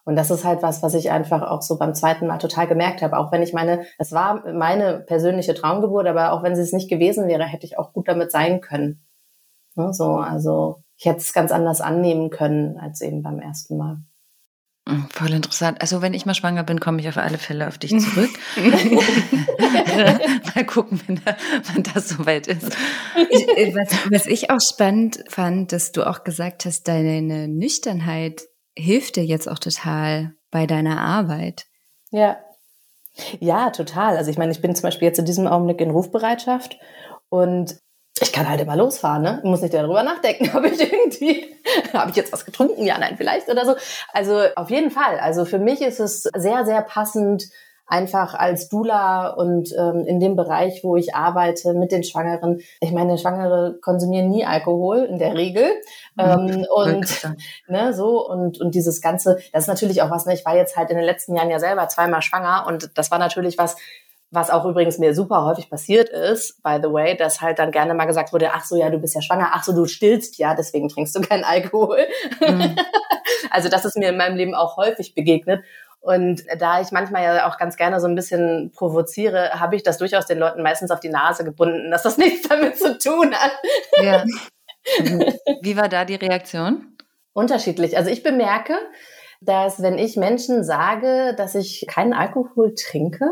[0.05, 3.03] Und das ist halt was, was ich einfach auch so beim zweiten Mal total gemerkt
[3.03, 3.17] habe.
[3.17, 6.91] Auch wenn ich meine, es war meine persönliche Traumgeburt, aber auch wenn sie es nicht
[6.91, 9.05] gewesen wäre, hätte ich auch gut damit sein können.
[9.75, 13.99] Ne, so, also ich hätte es ganz anders annehmen können als eben beim ersten Mal.
[14.87, 15.81] Mm, Voll interessant.
[15.81, 18.31] Also wenn ich mal schwanger bin, komme ich auf alle Fälle auf dich zurück.
[20.55, 21.37] mal gucken, wenn, da,
[21.73, 22.77] wenn das soweit ist.
[23.31, 28.43] Ich, äh, was, was ich auch spannend fand, dass du auch gesagt hast, deine Nüchternheit
[28.77, 31.67] hilft dir jetzt auch total bei deiner Arbeit.
[32.11, 32.39] Ja.
[33.41, 34.17] Ja, total.
[34.17, 36.79] Also ich meine, ich bin zum Beispiel jetzt in diesem Augenblick in Rufbereitschaft
[37.29, 37.77] und
[38.21, 39.41] ich kann halt immer losfahren, ne?
[39.43, 41.55] Ich muss nicht darüber nachdenken, ob ich irgendwie,
[41.93, 42.85] habe ich jetzt was getrunken?
[42.85, 43.75] Ja, nein, vielleicht oder so.
[44.13, 45.19] Also auf jeden Fall.
[45.19, 47.49] Also für mich ist es sehr, sehr passend,
[47.87, 52.61] einfach als Dula und ähm, in dem Bereich, wo ich arbeite mit den Schwangeren.
[52.81, 55.65] Ich meine, Schwangere konsumieren nie Alkohol in der Regel.
[56.19, 57.27] Ähm, und
[57.69, 60.27] ne, so und und dieses ganze, das ist natürlich auch was.
[60.27, 63.11] Ne, ich war jetzt halt in den letzten Jahren ja selber zweimal schwanger und das
[63.11, 63.77] war natürlich was,
[64.33, 67.95] was auch übrigens mir super häufig passiert ist, by the way, dass halt dann gerne
[67.95, 70.55] mal gesagt wurde, ach so, ja, du bist ja schwanger, ach so, du stillst ja,
[70.55, 72.07] deswegen trinkst du keinen Alkohol.
[72.41, 72.77] Mhm.
[73.51, 75.63] also das ist mir in meinem Leben auch häufig begegnet.
[76.03, 79.99] Und da ich manchmal ja auch ganz gerne so ein bisschen provoziere, habe ich das
[79.99, 83.53] durchaus den Leuten meistens auf die Nase gebunden, dass das nichts damit zu tun hat.
[84.03, 84.25] Ja.
[85.63, 86.97] Wie war da die Reaktion?
[87.33, 87.97] Unterschiedlich.
[87.97, 88.75] Also ich bemerke,
[89.41, 93.31] dass wenn ich Menschen sage, dass ich keinen Alkohol trinke,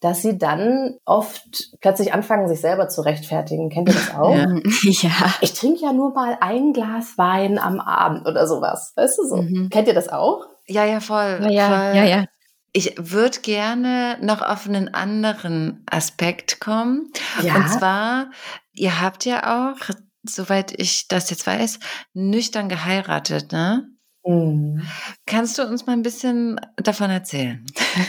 [0.00, 3.68] dass sie dann oft plötzlich anfangen, sich selber zu rechtfertigen.
[3.68, 4.34] Kennt ihr das auch?
[4.82, 5.34] Ja.
[5.42, 8.92] Ich trinke ja nur mal ein Glas Wein am Abend oder sowas.
[8.96, 9.36] Weißt du so?
[9.36, 9.68] Mhm.
[9.68, 10.46] Kennt ihr das auch?
[10.68, 11.38] Ja, ja, voll.
[11.42, 11.96] Ja, ja, voll.
[11.96, 12.24] ja, ja.
[12.72, 17.10] Ich würde gerne noch auf einen anderen Aspekt kommen.
[17.42, 17.56] Ja.
[17.56, 18.30] Und zwar,
[18.74, 19.76] ihr habt ja auch,
[20.24, 21.78] soweit ich das jetzt weiß,
[22.12, 23.88] nüchtern geheiratet, ne?
[24.26, 24.82] Mhm.
[25.24, 27.64] Kannst du uns mal ein bisschen davon erzählen?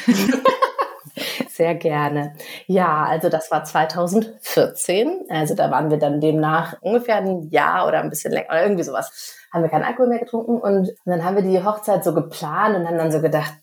[1.58, 2.36] Sehr gerne.
[2.68, 5.26] Ja, also das war 2014.
[5.28, 8.84] Also da waren wir dann demnach ungefähr ein Jahr oder ein bisschen länger oder irgendwie
[8.84, 9.36] sowas.
[9.52, 12.88] Haben wir keinen Alkohol mehr getrunken und dann haben wir die Hochzeit so geplant und
[12.88, 13.56] haben dann so gedacht,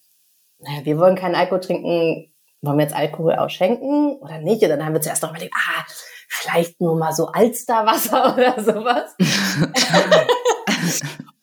[0.58, 2.34] naja, wir wollen keinen Alkohol trinken.
[2.62, 4.64] Wollen wir jetzt Alkohol ausschenken oder nicht?
[4.64, 5.84] Und dann haben wir zuerst noch überlegt, ah,
[6.28, 9.14] vielleicht nur mal so Alsterwasser oder sowas.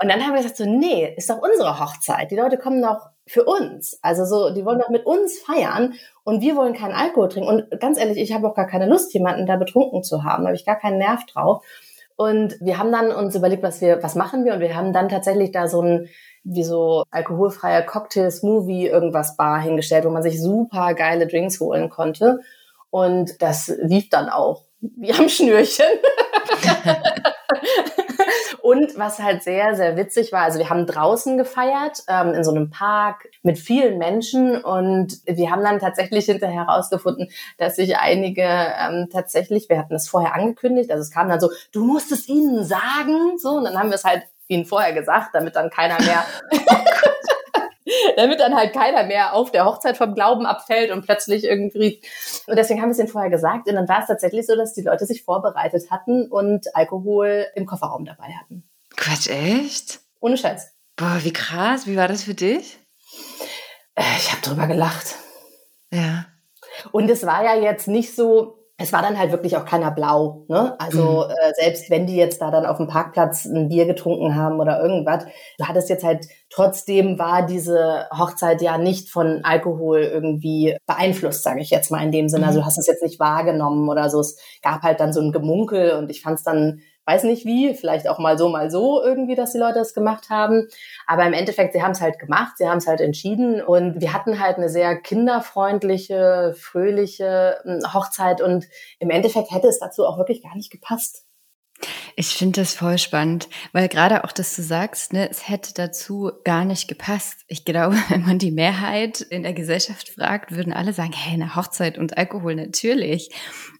[0.01, 2.31] Und dann haben wir gesagt so, nee, ist doch unsere Hochzeit.
[2.31, 3.99] Die Leute kommen doch für uns.
[4.01, 7.49] Also so, die wollen doch mit uns feiern und wir wollen keinen Alkohol trinken.
[7.49, 10.43] Und ganz ehrlich, ich habe auch gar keine Lust, jemanden da betrunken zu haben.
[10.43, 11.63] Da habe ich gar keinen Nerv drauf.
[12.15, 14.53] Und wir haben dann uns überlegt, was wir, was machen wir?
[14.53, 16.09] Und wir haben dann tatsächlich da so ein,
[16.43, 21.89] wie so alkoholfreier Cocktail, Smoothie, irgendwas Bar hingestellt, wo man sich super geile Drinks holen
[21.89, 22.39] konnte.
[22.89, 25.85] Und das lief dann auch wie am Schnürchen.
[28.61, 32.51] Und was halt sehr, sehr witzig war, also wir haben draußen gefeiert, ähm, in so
[32.51, 34.61] einem Park mit vielen Menschen.
[34.63, 40.07] Und wir haben dann tatsächlich hinterher herausgefunden, dass sich einige ähm, tatsächlich, wir hatten es
[40.07, 43.77] vorher angekündigt, also es kam dann so, du musst es ihnen sagen, so, und dann
[43.77, 46.25] haben wir es halt ihnen vorher gesagt, damit dann keiner mehr
[48.15, 52.01] damit dann halt keiner mehr auf der Hochzeit vom Glauben abfällt und plötzlich irgendwie.
[52.47, 53.67] Und deswegen haben wir es ihnen vorher gesagt.
[53.67, 57.65] Und dann war es tatsächlich so, dass die Leute sich vorbereitet hatten und Alkohol im
[57.65, 58.69] Kofferraum dabei hatten.
[58.95, 59.99] Quatsch, echt?
[60.19, 60.71] Ohne Scheiß.
[60.95, 61.87] Boah, wie krass.
[61.87, 62.77] Wie war das für dich?
[63.95, 65.15] Äh, Ich habe drüber gelacht.
[65.91, 66.25] Ja.
[66.91, 70.45] Und es war ja jetzt nicht so, es war dann halt wirklich auch keiner blau.
[70.47, 70.75] Ne?
[70.79, 74.59] Also äh, selbst wenn die jetzt da dann auf dem Parkplatz ein Bier getrunken haben
[74.59, 75.25] oder irgendwas,
[75.57, 81.61] du hattest jetzt halt, trotzdem war diese Hochzeit ja nicht von Alkohol irgendwie beeinflusst, sage
[81.61, 82.47] ich jetzt mal in dem Sinne.
[82.47, 84.19] Also du hast es jetzt nicht wahrgenommen oder so.
[84.19, 86.81] Es gab halt dann so ein Gemunkel und ich fand es dann,
[87.11, 90.29] weiß nicht wie, vielleicht auch mal so, mal so irgendwie, dass die Leute das gemacht
[90.29, 90.67] haben.
[91.07, 94.13] Aber im Endeffekt, sie haben es halt gemacht, sie haben es halt entschieden und wir
[94.13, 98.67] hatten halt eine sehr kinderfreundliche, fröhliche ähm, Hochzeit und
[98.99, 101.25] im Endeffekt hätte es dazu auch wirklich gar nicht gepasst.
[102.15, 106.31] Ich finde das voll spannend, weil gerade auch, dass du sagst, ne, es hätte dazu
[106.43, 107.43] gar nicht gepasst.
[107.47, 111.55] Ich glaube, wenn man die Mehrheit in der Gesellschaft fragt, würden alle sagen, hey, eine
[111.55, 113.29] Hochzeit und Alkohol natürlich.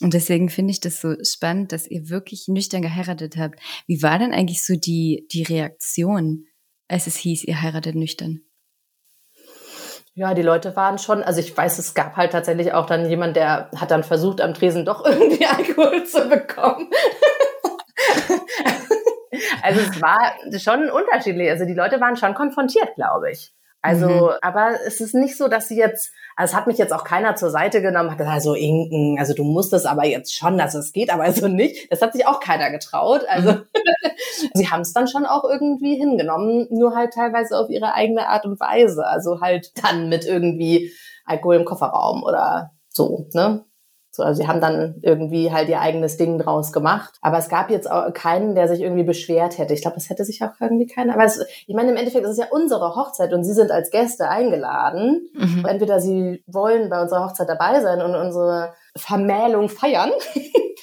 [0.01, 3.59] Und deswegen finde ich das so spannend, dass ihr wirklich nüchtern geheiratet habt.
[3.87, 6.45] Wie war denn eigentlich so die, die Reaktion,
[6.87, 8.41] als es hieß, ihr heiratet nüchtern?
[10.13, 13.37] Ja, die Leute waren schon, also ich weiß, es gab halt tatsächlich auch dann jemand,
[13.37, 16.89] der hat dann versucht, am Tresen doch irgendwie Alkohol zu bekommen.
[19.63, 20.19] Also es war
[20.59, 21.49] schon unterschiedlich.
[21.49, 23.53] Also die Leute waren schon konfrontiert, glaube ich.
[23.83, 24.29] Also, Mhm.
[24.43, 27.35] aber es ist nicht so, dass sie jetzt, also es hat mich jetzt auch keiner
[27.35, 30.77] zur Seite genommen, hat gesagt, also Inken, also du musst es aber jetzt schon, also
[30.77, 31.91] es geht aber so nicht.
[31.91, 33.25] Das hat sich auch keiner getraut.
[33.27, 33.55] Also
[34.53, 38.45] sie haben es dann schon auch irgendwie hingenommen, nur halt teilweise auf ihre eigene Art
[38.45, 39.05] und Weise.
[39.07, 40.91] Also halt dann mit irgendwie
[41.25, 43.65] Alkohol im Kofferraum oder so, ne?
[44.13, 47.13] So, also sie haben dann irgendwie halt ihr eigenes Ding draus gemacht.
[47.21, 49.73] Aber es gab jetzt auch keinen, der sich irgendwie beschwert hätte.
[49.73, 51.13] Ich glaube, das hätte sich auch irgendwie keiner.
[51.13, 53.89] Aber es, ich meine, im Endeffekt ist es ja unsere Hochzeit und sie sind als
[53.89, 55.29] Gäste eingeladen.
[55.33, 55.65] Mhm.
[55.65, 60.11] Entweder sie wollen bei unserer Hochzeit dabei sein und unsere Vermählung feiern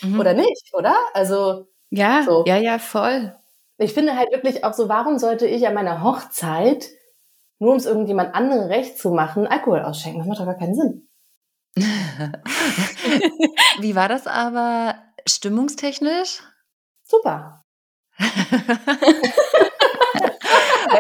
[0.03, 0.21] Mhm.
[0.21, 0.95] oder nicht, oder?
[1.13, 2.45] Also Ja, So.
[2.47, 3.35] ja, ja, voll.
[3.79, 6.87] ich finde halt wirklich auch so, warum sollte ich an meiner Hochzeit,
[7.59, 10.21] nur um es irgendjemand anderen recht zu machen, Alkohol ausschenken?
[10.21, 11.08] Das macht doch gar keinen Sinn.
[13.81, 14.97] Wie war das aber
[15.27, 16.43] stimmungstechnisch?
[17.05, 17.65] Super.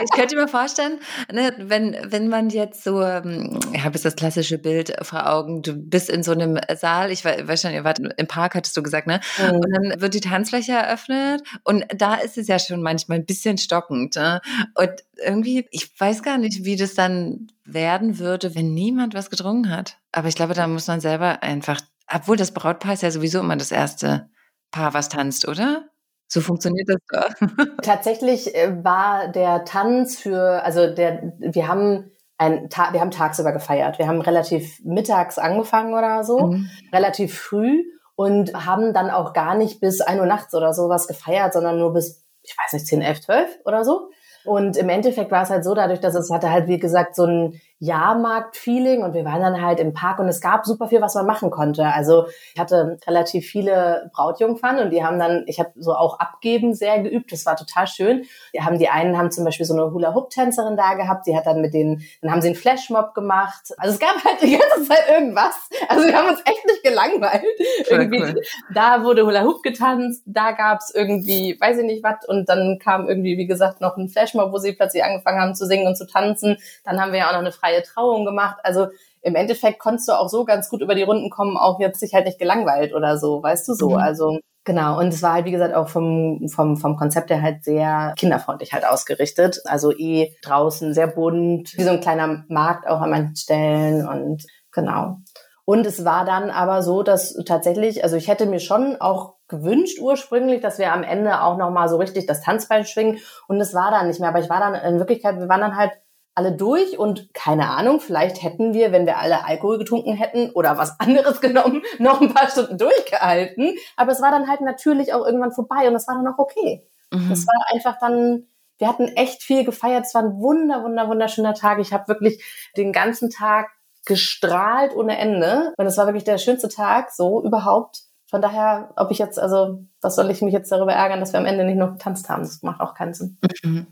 [0.04, 0.98] Ich könnte mir vorstellen,
[1.32, 5.74] ne, wenn, wenn man jetzt so, ich habe jetzt das klassische Bild vor Augen, du
[5.74, 8.82] bist in so einem Saal, ich we- weiß schon, ihr wart im Park, hattest du
[8.82, 9.20] gesagt, ne?
[9.38, 9.56] Mhm.
[9.56, 13.58] Und dann wird die Tanzfläche eröffnet und da ist es ja schon manchmal ein bisschen
[13.58, 14.16] stockend.
[14.16, 14.40] Ne?
[14.74, 19.70] Und irgendwie, ich weiß gar nicht, wie das dann werden würde, wenn niemand was getrunken
[19.70, 19.98] hat.
[20.12, 21.80] Aber ich glaube, da muss man selber einfach,
[22.12, 24.28] obwohl das Brautpaar ist ja sowieso immer das erste
[24.70, 25.87] Paar, was tanzt, oder?
[26.28, 27.48] So funktioniert das doch.
[27.82, 33.52] Tatsächlich äh, war der Tanz für, also der, wir haben ein Ta wir haben tagsüber
[33.52, 33.98] gefeiert.
[33.98, 36.68] Wir haben relativ mittags angefangen oder so, Mhm.
[36.92, 37.82] relativ früh
[38.14, 41.92] und haben dann auch gar nicht bis ein Uhr nachts oder sowas gefeiert, sondern nur
[41.94, 44.10] bis, ich weiß nicht, 10, 11, 12 oder so.
[44.44, 47.24] Und im Endeffekt war es halt so, dadurch, dass es hatte halt, wie gesagt, so
[47.24, 51.14] ein Jahrmarkt-Feeling und wir waren dann halt im Park und es gab super viel, was
[51.14, 51.84] man machen konnte.
[51.86, 56.74] Also ich hatte relativ viele Brautjungfern und die haben dann, ich habe so auch abgeben
[56.74, 58.24] sehr geübt, das war total schön.
[58.52, 61.60] Die haben die einen haben zum Beispiel so eine Hula-Hoop-Tänzerin da gehabt, die hat dann
[61.60, 63.72] mit denen, dann haben sie einen Flashmob gemacht.
[63.76, 65.54] Also es gab halt die ganze Zeit irgendwas.
[65.88, 67.44] Also wir haben uns echt nicht gelangweilt.
[67.88, 68.42] irgendwie, cool.
[68.74, 73.38] Da wurde Hula-Hoop getanzt, da gab's irgendwie, weiß ich nicht was und dann kam irgendwie,
[73.38, 76.56] wie gesagt, noch ein Flashmob, wo sie plötzlich angefangen haben zu singen und zu tanzen.
[76.84, 78.58] Dann haben wir ja auch noch eine freie Trauung gemacht.
[78.62, 78.88] Also
[79.22, 82.14] im Endeffekt konntest du auch so ganz gut über die Runden kommen, auch jetzt sich
[82.14, 83.90] halt nicht gelangweilt oder so, weißt du so.
[83.90, 83.96] Mhm.
[83.96, 87.64] Also Genau, und es war halt, wie gesagt, auch vom, vom, vom Konzept her halt
[87.64, 89.62] sehr kinderfreundlich halt ausgerichtet.
[89.64, 94.44] Also eh draußen sehr bunt, wie so ein kleiner Markt auch an manchen Stellen und
[94.70, 95.20] genau.
[95.64, 100.00] Und es war dann aber so, dass tatsächlich, also ich hätte mir schon auch gewünscht
[100.00, 103.20] ursprünglich, dass wir am Ende auch nochmal so richtig das Tanzbein schwingen.
[103.48, 104.28] Und es war dann nicht mehr.
[104.28, 105.92] Aber ich war dann in Wirklichkeit, wir waren dann halt
[106.38, 110.78] alle durch und keine Ahnung, vielleicht hätten wir, wenn wir alle Alkohol getrunken hätten oder
[110.78, 113.74] was anderes genommen, noch ein paar Stunden durchgehalten.
[113.96, 116.86] Aber es war dann halt natürlich auch irgendwann vorbei und es war dann auch okay.
[117.12, 117.28] Mhm.
[117.28, 118.46] Das war einfach dann,
[118.78, 120.06] wir hatten echt viel gefeiert.
[120.06, 121.80] Es war ein wunder, wunder, wunderschöner Tag.
[121.80, 122.42] Ich habe wirklich
[122.76, 123.70] den ganzen Tag
[124.06, 125.74] gestrahlt ohne Ende.
[125.76, 128.04] Und es war wirklich der schönste Tag so überhaupt.
[128.30, 131.40] Von daher, ob ich jetzt, also, was soll ich mich jetzt darüber ärgern, dass wir
[131.40, 132.42] am Ende nicht noch getanzt haben?
[132.42, 133.38] Das macht auch keinen Sinn.
[133.64, 133.86] Mhm.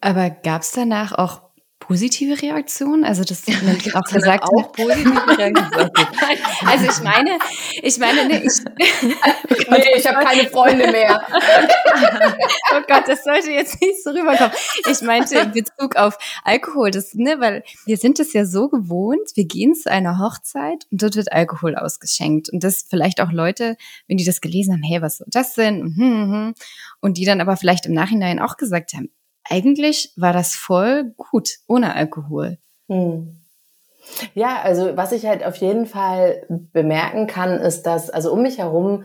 [0.00, 1.49] Aber gab es danach auch
[1.90, 3.02] positive Reaktion?
[3.02, 5.90] Also das man auch gesagt auch positive Reaktion.
[6.66, 7.38] also ich meine,
[7.82, 11.20] ich meine, nee, ich, nee, ich habe keine Freunde mehr.
[12.72, 14.52] oh Gott, das sollte jetzt nicht so rüberkommen.
[14.88, 19.28] Ich meinte in Bezug auf Alkohol, das, ne, weil wir sind es ja so gewohnt,
[19.34, 22.50] wir gehen zu einer Hochzeit und dort wird Alkohol ausgeschenkt.
[22.50, 23.76] Und das vielleicht auch Leute,
[24.06, 25.82] wenn die das gelesen haben, hey, was soll das denn?
[25.82, 26.54] Und, hm, hm, hm.
[27.00, 29.10] und die dann aber vielleicht im Nachhinein auch gesagt haben,
[29.50, 32.58] eigentlich war das voll gut ohne Alkohol.
[32.88, 33.36] Hm.
[34.34, 38.58] Ja, also was ich halt auf jeden Fall bemerken kann, ist, dass, also um mich
[38.58, 39.04] herum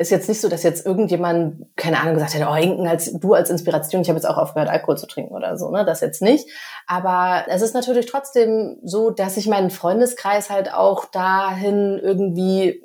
[0.00, 3.34] ist jetzt nicht so, dass jetzt irgendjemand, keine Ahnung, gesagt hätte, oh, Hinken als du
[3.34, 5.84] als Inspiration, ich habe jetzt auch aufgehört, Alkohol zu trinken oder so, ne?
[5.84, 6.48] Das jetzt nicht.
[6.86, 12.84] Aber es ist natürlich trotzdem so, dass ich meinen Freundeskreis halt auch dahin irgendwie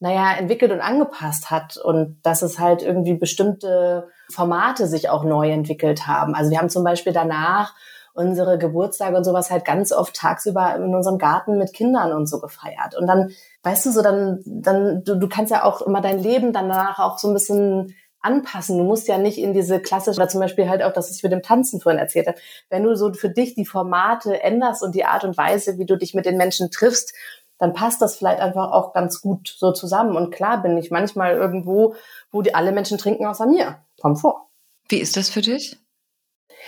[0.00, 5.50] naja, entwickelt und angepasst hat und dass es halt irgendwie bestimmte Formate sich auch neu
[5.50, 6.34] entwickelt haben.
[6.34, 7.74] Also wir haben zum Beispiel danach
[8.14, 12.40] unsere Geburtstage und sowas halt ganz oft tagsüber in unserem Garten mit Kindern und so
[12.40, 12.96] gefeiert.
[12.96, 13.32] Und dann,
[13.64, 17.18] weißt du, so dann, dann, du, du kannst ja auch immer dein Leben danach auch
[17.18, 18.78] so ein bisschen anpassen.
[18.78, 21.32] Du musst ja nicht in diese klassische, oder zum Beispiel halt auch, dass ich mit
[21.32, 22.38] dem Tanzen vorhin erzählt habe.
[22.70, 25.98] Wenn du so für dich die Formate änderst und die Art und Weise, wie du
[25.98, 27.14] dich mit den Menschen triffst,
[27.58, 30.16] dann passt das vielleicht einfach auch ganz gut so zusammen.
[30.16, 31.94] Und klar bin ich manchmal irgendwo,
[32.30, 33.78] wo die alle Menschen trinken außer mir.
[34.00, 34.48] Komm vor.
[34.88, 35.78] Wie ist das für dich?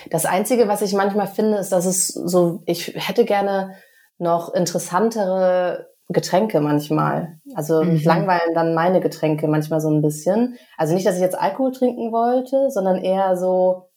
[0.09, 3.75] Das Einzige, was ich manchmal finde, ist, dass es so, ich hätte gerne
[4.17, 7.39] noch interessantere Getränke manchmal.
[7.53, 8.07] Also mich mhm.
[8.07, 10.57] langweilen dann meine Getränke manchmal so ein bisschen.
[10.77, 13.89] Also nicht, dass ich jetzt Alkohol trinken wollte, sondern eher so,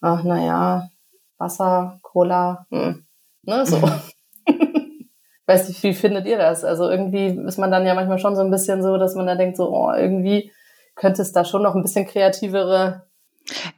[0.00, 0.90] ach naja,
[1.38, 3.06] Wasser, Cola, hm,
[3.42, 3.80] ne, so.
[5.46, 6.64] Weiß nicht, wie findet ihr das?
[6.64, 9.36] Also irgendwie ist man dann ja manchmal schon so ein bisschen so, dass man da
[9.36, 10.52] denkt, so, oh, irgendwie
[10.96, 13.06] könnte es da schon noch ein bisschen kreativere.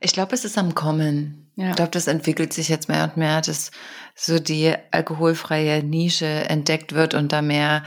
[0.00, 1.50] Ich glaube, es ist am Kommen.
[1.56, 1.70] Ja.
[1.70, 3.72] Ich glaube, das entwickelt sich jetzt mehr und mehr, dass
[4.14, 7.82] so die alkoholfreie Nische entdeckt wird und da mehr,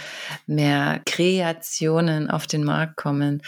[0.45, 3.41] mehr Kreationen auf den Markt kommen.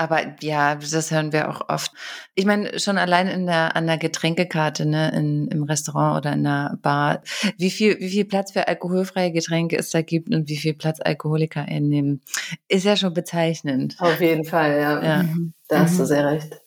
[0.00, 1.92] Aber ja, das hören wir auch oft.
[2.34, 6.42] Ich meine, schon allein in der, an der Getränkekarte, ne, in, im Restaurant oder in
[6.42, 7.20] der Bar,
[7.58, 11.00] wie viel, wie viel Platz für alkoholfreie Getränke es da gibt und wie viel Platz
[11.02, 12.22] Alkoholiker einnehmen,
[12.66, 13.96] ist ja schon bezeichnend.
[13.98, 15.04] Auf jeden Fall, ja.
[15.04, 15.24] ja.
[15.68, 16.06] Da hast du mhm.
[16.06, 16.58] sehr recht.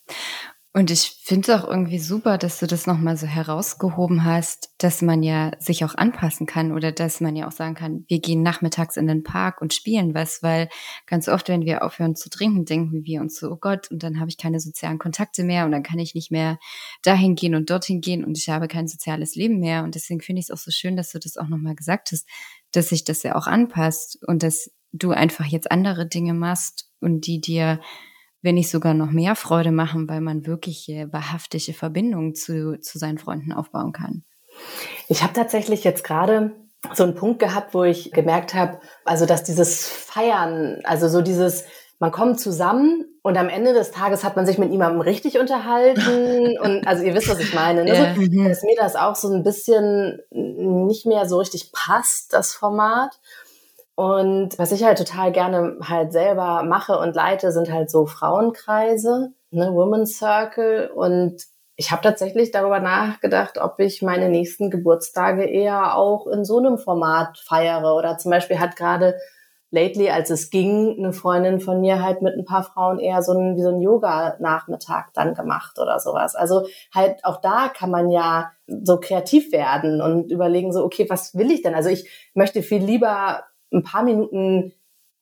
[0.75, 5.03] Und ich finde es auch irgendwie super, dass du das nochmal so herausgehoben hast, dass
[5.03, 8.41] man ja sich auch anpassen kann oder dass man ja auch sagen kann, wir gehen
[8.41, 10.69] nachmittags in den Park und spielen was, weil
[11.05, 14.19] ganz oft, wenn wir aufhören zu trinken, denken wir uns so, oh Gott, und dann
[14.19, 16.57] habe ich keine sozialen Kontakte mehr und dann kann ich nicht mehr
[17.03, 19.83] dahin gehen und dorthin gehen und ich habe kein soziales Leben mehr.
[19.83, 22.27] Und deswegen finde ich es auch so schön, dass du das auch nochmal gesagt hast,
[22.71, 27.27] dass sich das ja auch anpasst und dass du einfach jetzt andere Dinge machst und
[27.27, 27.79] die dir
[28.43, 33.17] wenn nicht sogar noch mehr Freude machen, weil man wirklich wahrhaftige Verbindungen zu, zu seinen
[33.17, 34.23] Freunden aufbauen kann.
[35.07, 36.51] Ich habe tatsächlich jetzt gerade
[36.93, 41.63] so einen Punkt gehabt, wo ich gemerkt habe, also dass dieses Feiern, also so dieses,
[41.99, 46.57] man kommt zusammen und am Ende des Tages hat man sich mit jemandem richtig unterhalten
[46.61, 47.95] und also ihr wisst, was ich meine, ne?
[47.95, 48.15] Ja.
[48.15, 53.17] So, dass mir das auch so ein bisschen nicht mehr so richtig passt, das Format.
[53.95, 59.33] Und was ich halt total gerne halt selber mache und leite, sind halt so Frauenkreise,
[59.51, 60.89] ne, Women's Circle.
[60.95, 61.43] Und
[61.75, 66.77] ich habe tatsächlich darüber nachgedacht, ob ich meine nächsten Geburtstage eher auch in so einem
[66.79, 67.95] Format feiere.
[67.95, 69.15] Oder zum Beispiel hat gerade
[69.69, 73.33] lately, als es ging, eine Freundin von mir halt mit ein paar Frauen eher so
[73.33, 76.35] ein, wie so ein Yoga-Nachmittag dann gemacht oder sowas.
[76.35, 81.35] Also halt auch da kann man ja so kreativ werden und überlegen so, okay, was
[81.35, 81.73] will ich denn?
[81.73, 83.43] Also ich möchte viel lieber
[83.73, 84.73] ein paar Minuten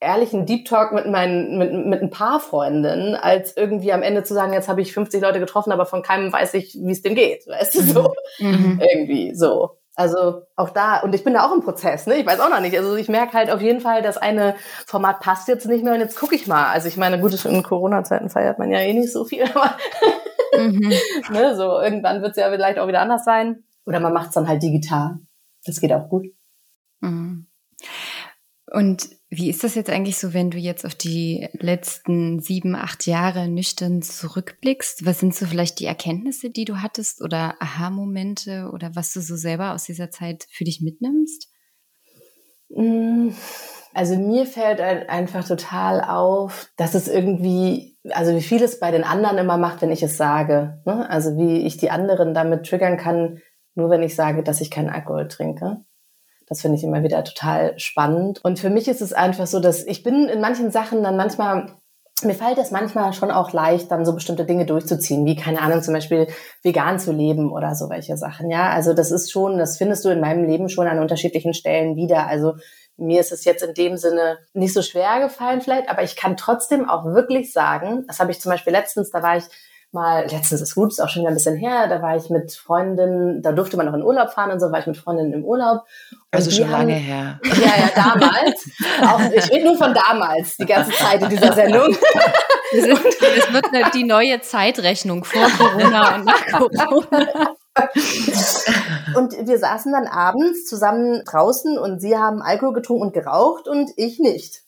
[0.01, 4.33] ehrlichen Deep Talk mit meinen mit, mit ein paar Freundinnen, als irgendwie am Ende zu
[4.33, 7.15] sagen, jetzt habe ich 50 Leute getroffen, aber von keinem weiß ich, wie es dem
[7.15, 8.81] geht, weißt du so mhm.
[8.81, 9.77] irgendwie so.
[9.93, 12.15] Also auch da, und ich bin da auch im Prozess, ne?
[12.15, 12.77] Ich weiß auch noch nicht.
[12.77, 14.55] Also ich merke halt auf jeden Fall, das eine
[14.87, 16.71] Format passt jetzt nicht mehr und jetzt gucke ich mal.
[16.71, 19.77] Also ich meine, gut, in Corona-Zeiten feiert man ja eh nicht so viel, aber
[20.57, 20.93] mhm.
[21.31, 23.63] ne, so irgendwann wird es ja vielleicht auch wieder anders sein.
[23.85, 25.19] Oder man macht es dann halt digital.
[25.65, 26.25] Das geht auch gut.
[27.01, 27.47] Mhm.
[28.73, 33.05] Und wie ist das jetzt eigentlich so, wenn du jetzt auf die letzten sieben, acht
[33.05, 35.05] Jahre nüchtern zurückblickst?
[35.05, 39.35] Was sind so vielleicht die Erkenntnisse, die du hattest oder Aha-Momente oder was du so
[39.35, 41.49] selber aus dieser Zeit für dich mitnimmst?
[42.69, 43.31] Mm,
[43.93, 49.03] also mir fällt einfach total auf, dass es irgendwie, also wie viel es bei den
[49.03, 50.81] anderen immer macht, wenn ich es sage.
[50.85, 51.09] Ne?
[51.09, 53.39] Also wie ich die anderen damit triggern kann,
[53.75, 55.83] nur wenn ich sage, dass ich keinen Alkohol trinke.
[56.51, 58.41] Das finde ich immer wieder total spannend.
[58.43, 61.77] Und für mich ist es einfach so, dass ich bin in manchen Sachen dann manchmal
[62.23, 65.81] mir fällt es manchmal schon auch leicht, dann so bestimmte Dinge durchzuziehen, wie, keine Ahnung,
[65.81, 66.27] zum Beispiel
[66.61, 68.51] vegan zu leben oder so welche Sachen.
[68.51, 71.95] Ja, also das ist schon, das findest du in meinem Leben schon an unterschiedlichen Stellen
[71.95, 72.27] wieder.
[72.27, 72.55] Also
[72.97, 76.35] mir ist es jetzt in dem Sinne nicht so schwer gefallen vielleicht, aber ich kann
[76.35, 79.45] trotzdem auch wirklich sagen, das habe ich zum Beispiel letztens, da war ich
[79.93, 82.53] mal, letztens ist gut, ist auch schon wieder ein bisschen her, da war ich mit
[82.53, 85.43] Freundinnen, da durfte man noch in Urlaub fahren und so, war ich mit Freundinnen im
[85.43, 85.83] Urlaub.
[86.31, 87.39] Also schon haben, lange her.
[87.45, 88.65] Ja, ja, damals.
[89.01, 91.95] auch, ich rede nur von damals, die ganze Zeit in dieser Sendung.
[92.73, 97.55] Das, ist, das wird die neue Zeitrechnung vor Corona und nach Corona.
[99.15, 103.91] und wir saßen dann abends zusammen draußen und sie haben Alkohol getrunken und geraucht und
[103.97, 104.63] ich nicht.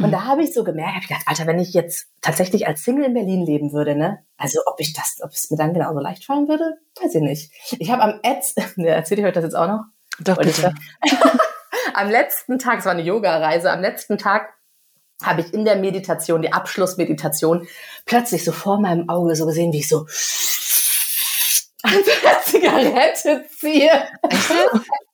[0.00, 2.84] Und da habe ich so gemerkt, habe ich gedacht, Alter, wenn ich jetzt tatsächlich als
[2.84, 4.22] Single in Berlin leben würde, ne?
[4.36, 7.52] Also ob ich das, ob es mir dann genauso leicht fallen würde, weiß ich nicht.
[7.78, 9.84] Ich habe am Ets, ne, erzähle ich euch das jetzt auch noch?
[10.18, 10.74] Doch, bitte.
[11.94, 14.52] am letzten Tag, es war eine Yoga-Reise, am letzten Tag
[15.22, 17.66] habe ich in der Meditation, die Abschlussmeditation,
[18.04, 20.00] plötzlich so vor meinem Auge so gesehen, wie ich so
[21.82, 22.02] eine
[22.44, 24.08] Zigarette ziehe.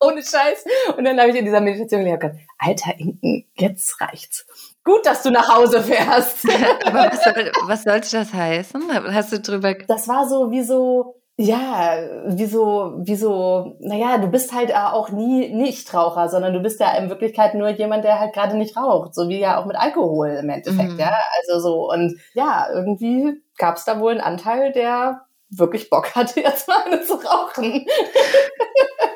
[0.00, 0.64] Ohne Scheiß.
[0.96, 4.46] Und dann habe ich in dieser Meditation gedacht, Alter Inken, jetzt reicht's.
[4.84, 6.44] Gut, dass du nach Hause fährst.
[6.84, 8.82] Aber was, soll, was sollte das heißen?
[9.14, 9.74] Hast du drüber...
[9.86, 15.10] Das war so wie so, ja, wie so, wie so, naja, du bist halt auch
[15.10, 19.14] nie Nichtraucher, sondern du bist ja in Wirklichkeit nur jemand, der halt gerade nicht raucht,
[19.14, 20.98] so wie ja auch mit Alkohol im Endeffekt, mhm.
[20.98, 25.22] ja, also so und ja, irgendwie gab es da wohl einen Anteil, der
[25.52, 27.86] wirklich Bock hatte, jetzt mal eine zu rauchen.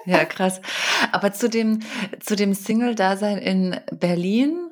[0.04, 0.60] Ja, krass.
[1.10, 1.80] Aber zu dem,
[2.20, 4.70] zu dem Single-Dasein in Berlin,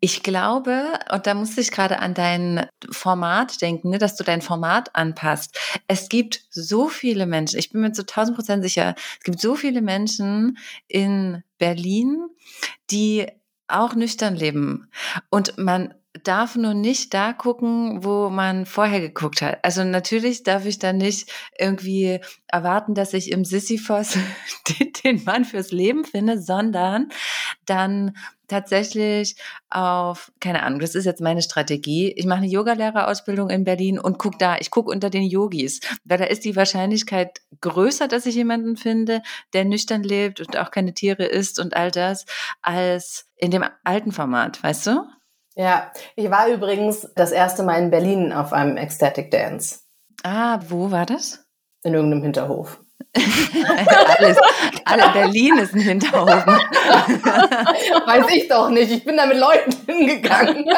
[0.00, 4.42] ich glaube, und da musste ich gerade an dein Format denken, ne, dass du dein
[4.42, 5.58] Format anpasst.
[5.86, 9.54] Es gibt so viele Menschen, ich bin mir zu 1000 Prozent sicher, es gibt so
[9.54, 12.28] viele Menschen in Berlin,
[12.90, 13.26] die
[13.68, 14.90] auch nüchtern leben.
[15.30, 15.94] Und man
[16.24, 19.58] darf nur nicht da gucken, wo man vorher geguckt hat.
[19.62, 24.16] Also natürlich darf ich dann nicht irgendwie erwarten, dass ich im Sisyphos
[25.04, 27.10] den Mann fürs Leben finde, sondern
[27.66, 28.16] dann
[28.48, 29.36] tatsächlich
[29.68, 32.12] auf, keine Ahnung, das ist jetzt meine Strategie.
[32.16, 36.18] Ich mache eine Yogalehrerausbildung in Berlin und guck da, ich gucke unter den Yogis, weil
[36.18, 40.94] da ist die Wahrscheinlichkeit größer, dass ich jemanden finde, der nüchtern lebt und auch keine
[40.94, 42.24] Tiere isst und all das,
[42.62, 45.17] als in dem alten Format, weißt du?
[45.58, 49.80] Ja, ich war übrigens das erste Mal in Berlin auf einem Ecstatic Dance.
[50.22, 51.44] Ah, wo war das?
[51.82, 52.78] In irgendeinem Hinterhof.
[54.18, 54.38] Alles,
[54.84, 56.28] alle Berlin ist ein Hinterhof.
[58.06, 58.92] Weiß ich doch nicht.
[58.92, 60.64] Ich bin da mit Leuten hingegangen.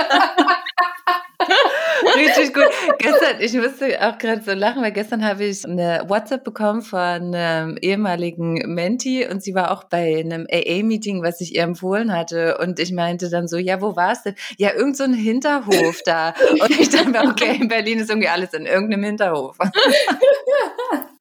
[2.16, 2.64] Richtig gut.
[2.98, 7.34] Gestern, ich musste auch gerade so lachen, weil gestern habe ich eine WhatsApp bekommen von
[7.34, 12.58] einem ehemaligen Menti und sie war auch bei einem AA-Meeting, was ich ihr empfohlen hatte.
[12.58, 14.34] Und ich meinte dann so, ja, wo war es denn?
[14.56, 16.34] Ja, irgend so ein Hinterhof da.
[16.60, 19.56] Und ich dachte okay, in Berlin ist irgendwie alles in irgendeinem Hinterhof.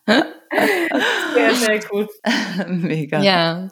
[1.34, 2.10] Sehr, sehr gut.
[2.68, 3.22] Mega.
[3.22, 3.70] Ja,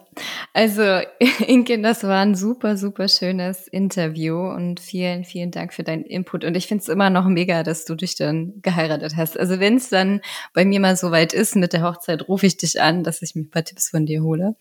[0.53, 0.83] also
[1.47, 6.43] Inke, das war ein super, super schönes Interview und vielen, vielen Dank für deinen Input.
[6.43, 9.39] Und ich finde es immer noch mega, dass du dich dann geheiratet hast.
[9.39, 10.21] Also wenn es dann
[10.53, 13.35] bei mir mal so weit ist mit der Hochzeit, rufe ich dich an, dass ich
[13.35, 14.55] mir ein paar Tipps von dir hole.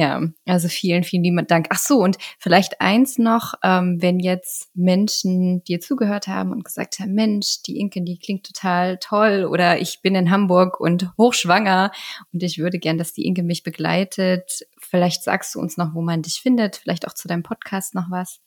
[0.00, 1.66] Ja, also vielen, vielen lieben Dank.
[1.70, 7.00] Ach so, und vielleicht eins noch, ähm, wenn jetzt Menschen dir zugehört haben und gesagt
[7.00, 11.90] haben, Mensch, die Inken, die klingt total toll oder ich bin in Hamburg und hochschwanger
[12.32, 14.68] und ich würde gern, dass die Inke mich begleitet.
[14.78, 18.08] Vielleicht sagst du uns noch, wo man dich findet, vielleicht auch zu deinem Podcast noch
[18.08, 18.38] was.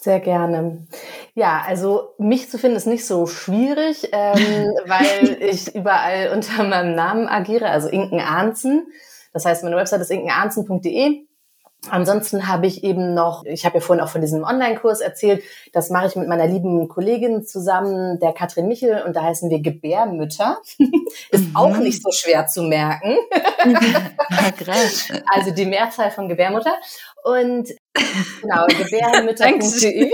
[0.00, 0.86] Sehr gerne.
[1.34, 6.94] Ja, also mich zu finden ist nicht so schwierig, ähm, weil ich überall unter meinem
[6.94, 8.86] Namen agiere, also Inken Arnzen.
[9.32, 11.28] Das heißt, meine Website ist inkenarnzen.de.
[11.90, 15.90] Ansonsten habe ich eben noch, ich habe ja vorhin auch von diesem Online-Kurs erzählt, das
[15.90, 20.58] mache ich mit meiner lieben Kollegin zusammen, der Katrin Michel, und da heißen wir Gebärmütter.
[21.30, 21.56] Ist mhm.
[21.56, 23.16] auch nicht so schwer zu merken.
[25.26, 26.74] also die Mehrzahl von Gebärmutter.
[27.22, 27.68] Und
[28.42, 30.12] genau, gebärmütter.de.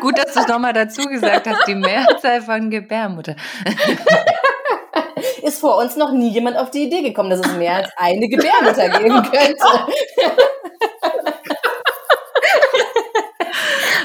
[0.00, 3.34] Gut, dass du es nochmal dazu gesagt hast, die Mehrzahl von Gebärmutter
[5.42, 8.28] ist vor uns noch nie jemand auf die Idee gekommen, dass es mehr als eine
[8.28, 9.56] Gebärmutter geben könnte.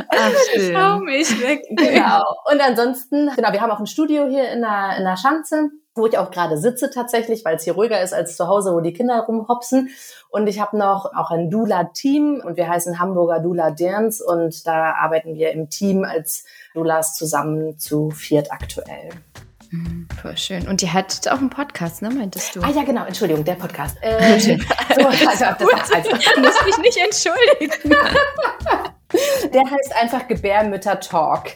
[0.10, 1.64] Ach, Schau mich weg.
[1.70, 2.24] Genau.
[2.52, 6.06] Und ansonsten, genau, wir haben auch ein Studio hier in der, in der Schanze, wo
[6.06, 8.94] ich auch gerade sitze tatsächlich, weil es hier ruhiger ist als zu Hause, wo die
[8.94, 9.90] Kinder rumhopsen.
[10.30, 14.94] Und ich habe noch auch ein Dula-Team und wir heißen Hamburger Dula Dance und da
[14.94, 19.10] arbeiten wir im Team als Dulas zusammen zu viert aktuell.
[19.72, 20.68] Mhm, voll schön.
[20.68, 22.62] Und die hat auch einen Podcast, ne, meintest du?
[22.62, 23.98] Ah ja, genau, Entschuldigung, der Podcast.
[24.02, 24.64] Äh, so, also,
[25.20, 27.96] das, also, du musst mich nicht entschuldigen.
[29.54, 31.52] Der heißt einfach Gebärmütter Talk.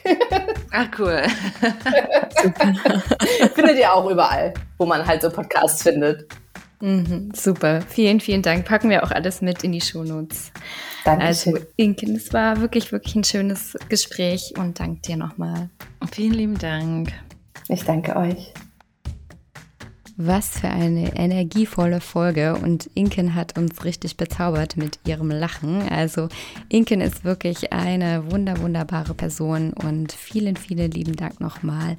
[0.70, 1.22] Ach cool.
[2.42, 2.72] Super.
[3.54, 6.26] Findet ihr auch überall, wo man halt so Podcasts findet.
[6.80, 7.82] Mhm, super.
[7.82, 8.64] Vielen, vielen Dank.
[8.64, 10.50] Packen wir auch alles mit in die Shownotes.
[11.04, 11.24] Danke.
[11.24, 15.68] Also, Inken, es war wirklich, wirklich ein schönes Gespräch und danke dir nochmal.
[16.12, 17.12] Vielen lieben Dank.
[17.70, 18.52] Ich danke euch.
[20.16, 25.88] Was für eine energievolle Folge und Inken hat uns richtig bezaubert mit ihrem Lachen.
[25.88, 26.28] Also
[26.68, 31.96] Inken ist wirklich eine wunder wunderbare Person und vielen vielen lieben Dank nochmal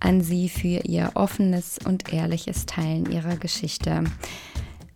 [0.00, 4.04] an sie für ihr offenes und ehrliches Teilen ihrer Geschichte.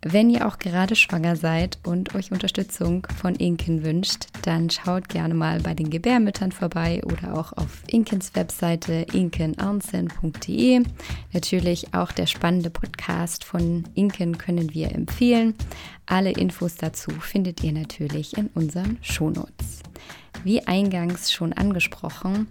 [0.06, 5.32] Wenn ihr auch gerade schwanger seid und euch Unterstützung von Inken wünscht, dann schaut gerne
[5.32, 10.82] mal bei den Gebärmüttern vorbei oder auch auf Inkens Webseite inkenarnsen.de.
[11.32, 15.54] Natürlich auch der spannende Podcast von Inken können wir empfehlen.
[16.04, 19.80] Alle Infos dazu findet ihr natürlich in unseren Shownotes.
[20.42, 22.48] Wie eingangs schon angesprochen,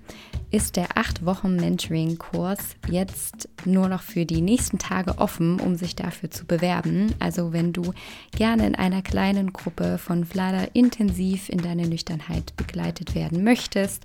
[0.54, 5.96] ist der 8 Wochen Mentoring-Kurs jetzt nur noch für die nächsten Tage offen, um sich
[5.96, 7.16] dafür zu bewerben.
[7.18, 7.92] Also wenn du
[8.38, 14.04] gerne in einer kleinen Gruppe von Vlada intensiv in deine Nüchternheit begleitet werden möchtest,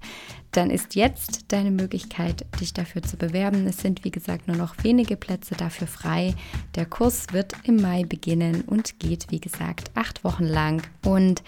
[0.52, 3.66] dann ist jetzt deine Möglichkeit, dich dafür zu bewerben.
[3.66, 6.34] Es sind wie gesagt nur noch wenige Plätze dafür frei.
[6.76, 10.82] Der Kurs wird im Mai beginnen und geht wie gesagt acht Wochen lang.
[11.04, 11.42] Und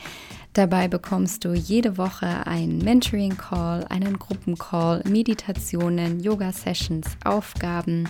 [0.53, 8.09] Dabei bekommst du jede Woche einen Mentoring-Call, einen Gruppencall, Meditationen, Yoga-Sessions, Aufgaben.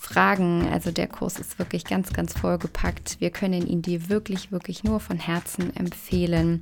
[0.00, 0.66] Fragen.
[0.72, 3.20] Also der Kurs ist wirklich ganz, ganz vollgepackt.
[3.20, 6.60] Wir können ihn dir wirklich, wirklich nur von Herzen empfehlen.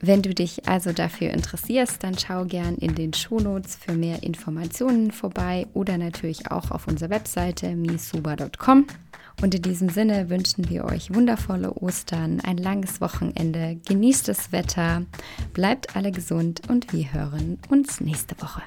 [0.00, 5.12] Wenn du dich also dafür interessierst, dann schau gern in den Shownotes für mehr Informationen
[5.12, 8.86] vorbei oder natürlich auch auf unserer Webseite misuba.com.
[9.40, 15.02] Und in diesem Sinne wünschen wir euch wundervolle Ostern, ein langes Wochenende, genießt das Wetter,
[15.52, 18.62] bleibt alle gesund und wir hören uns nächste Woche.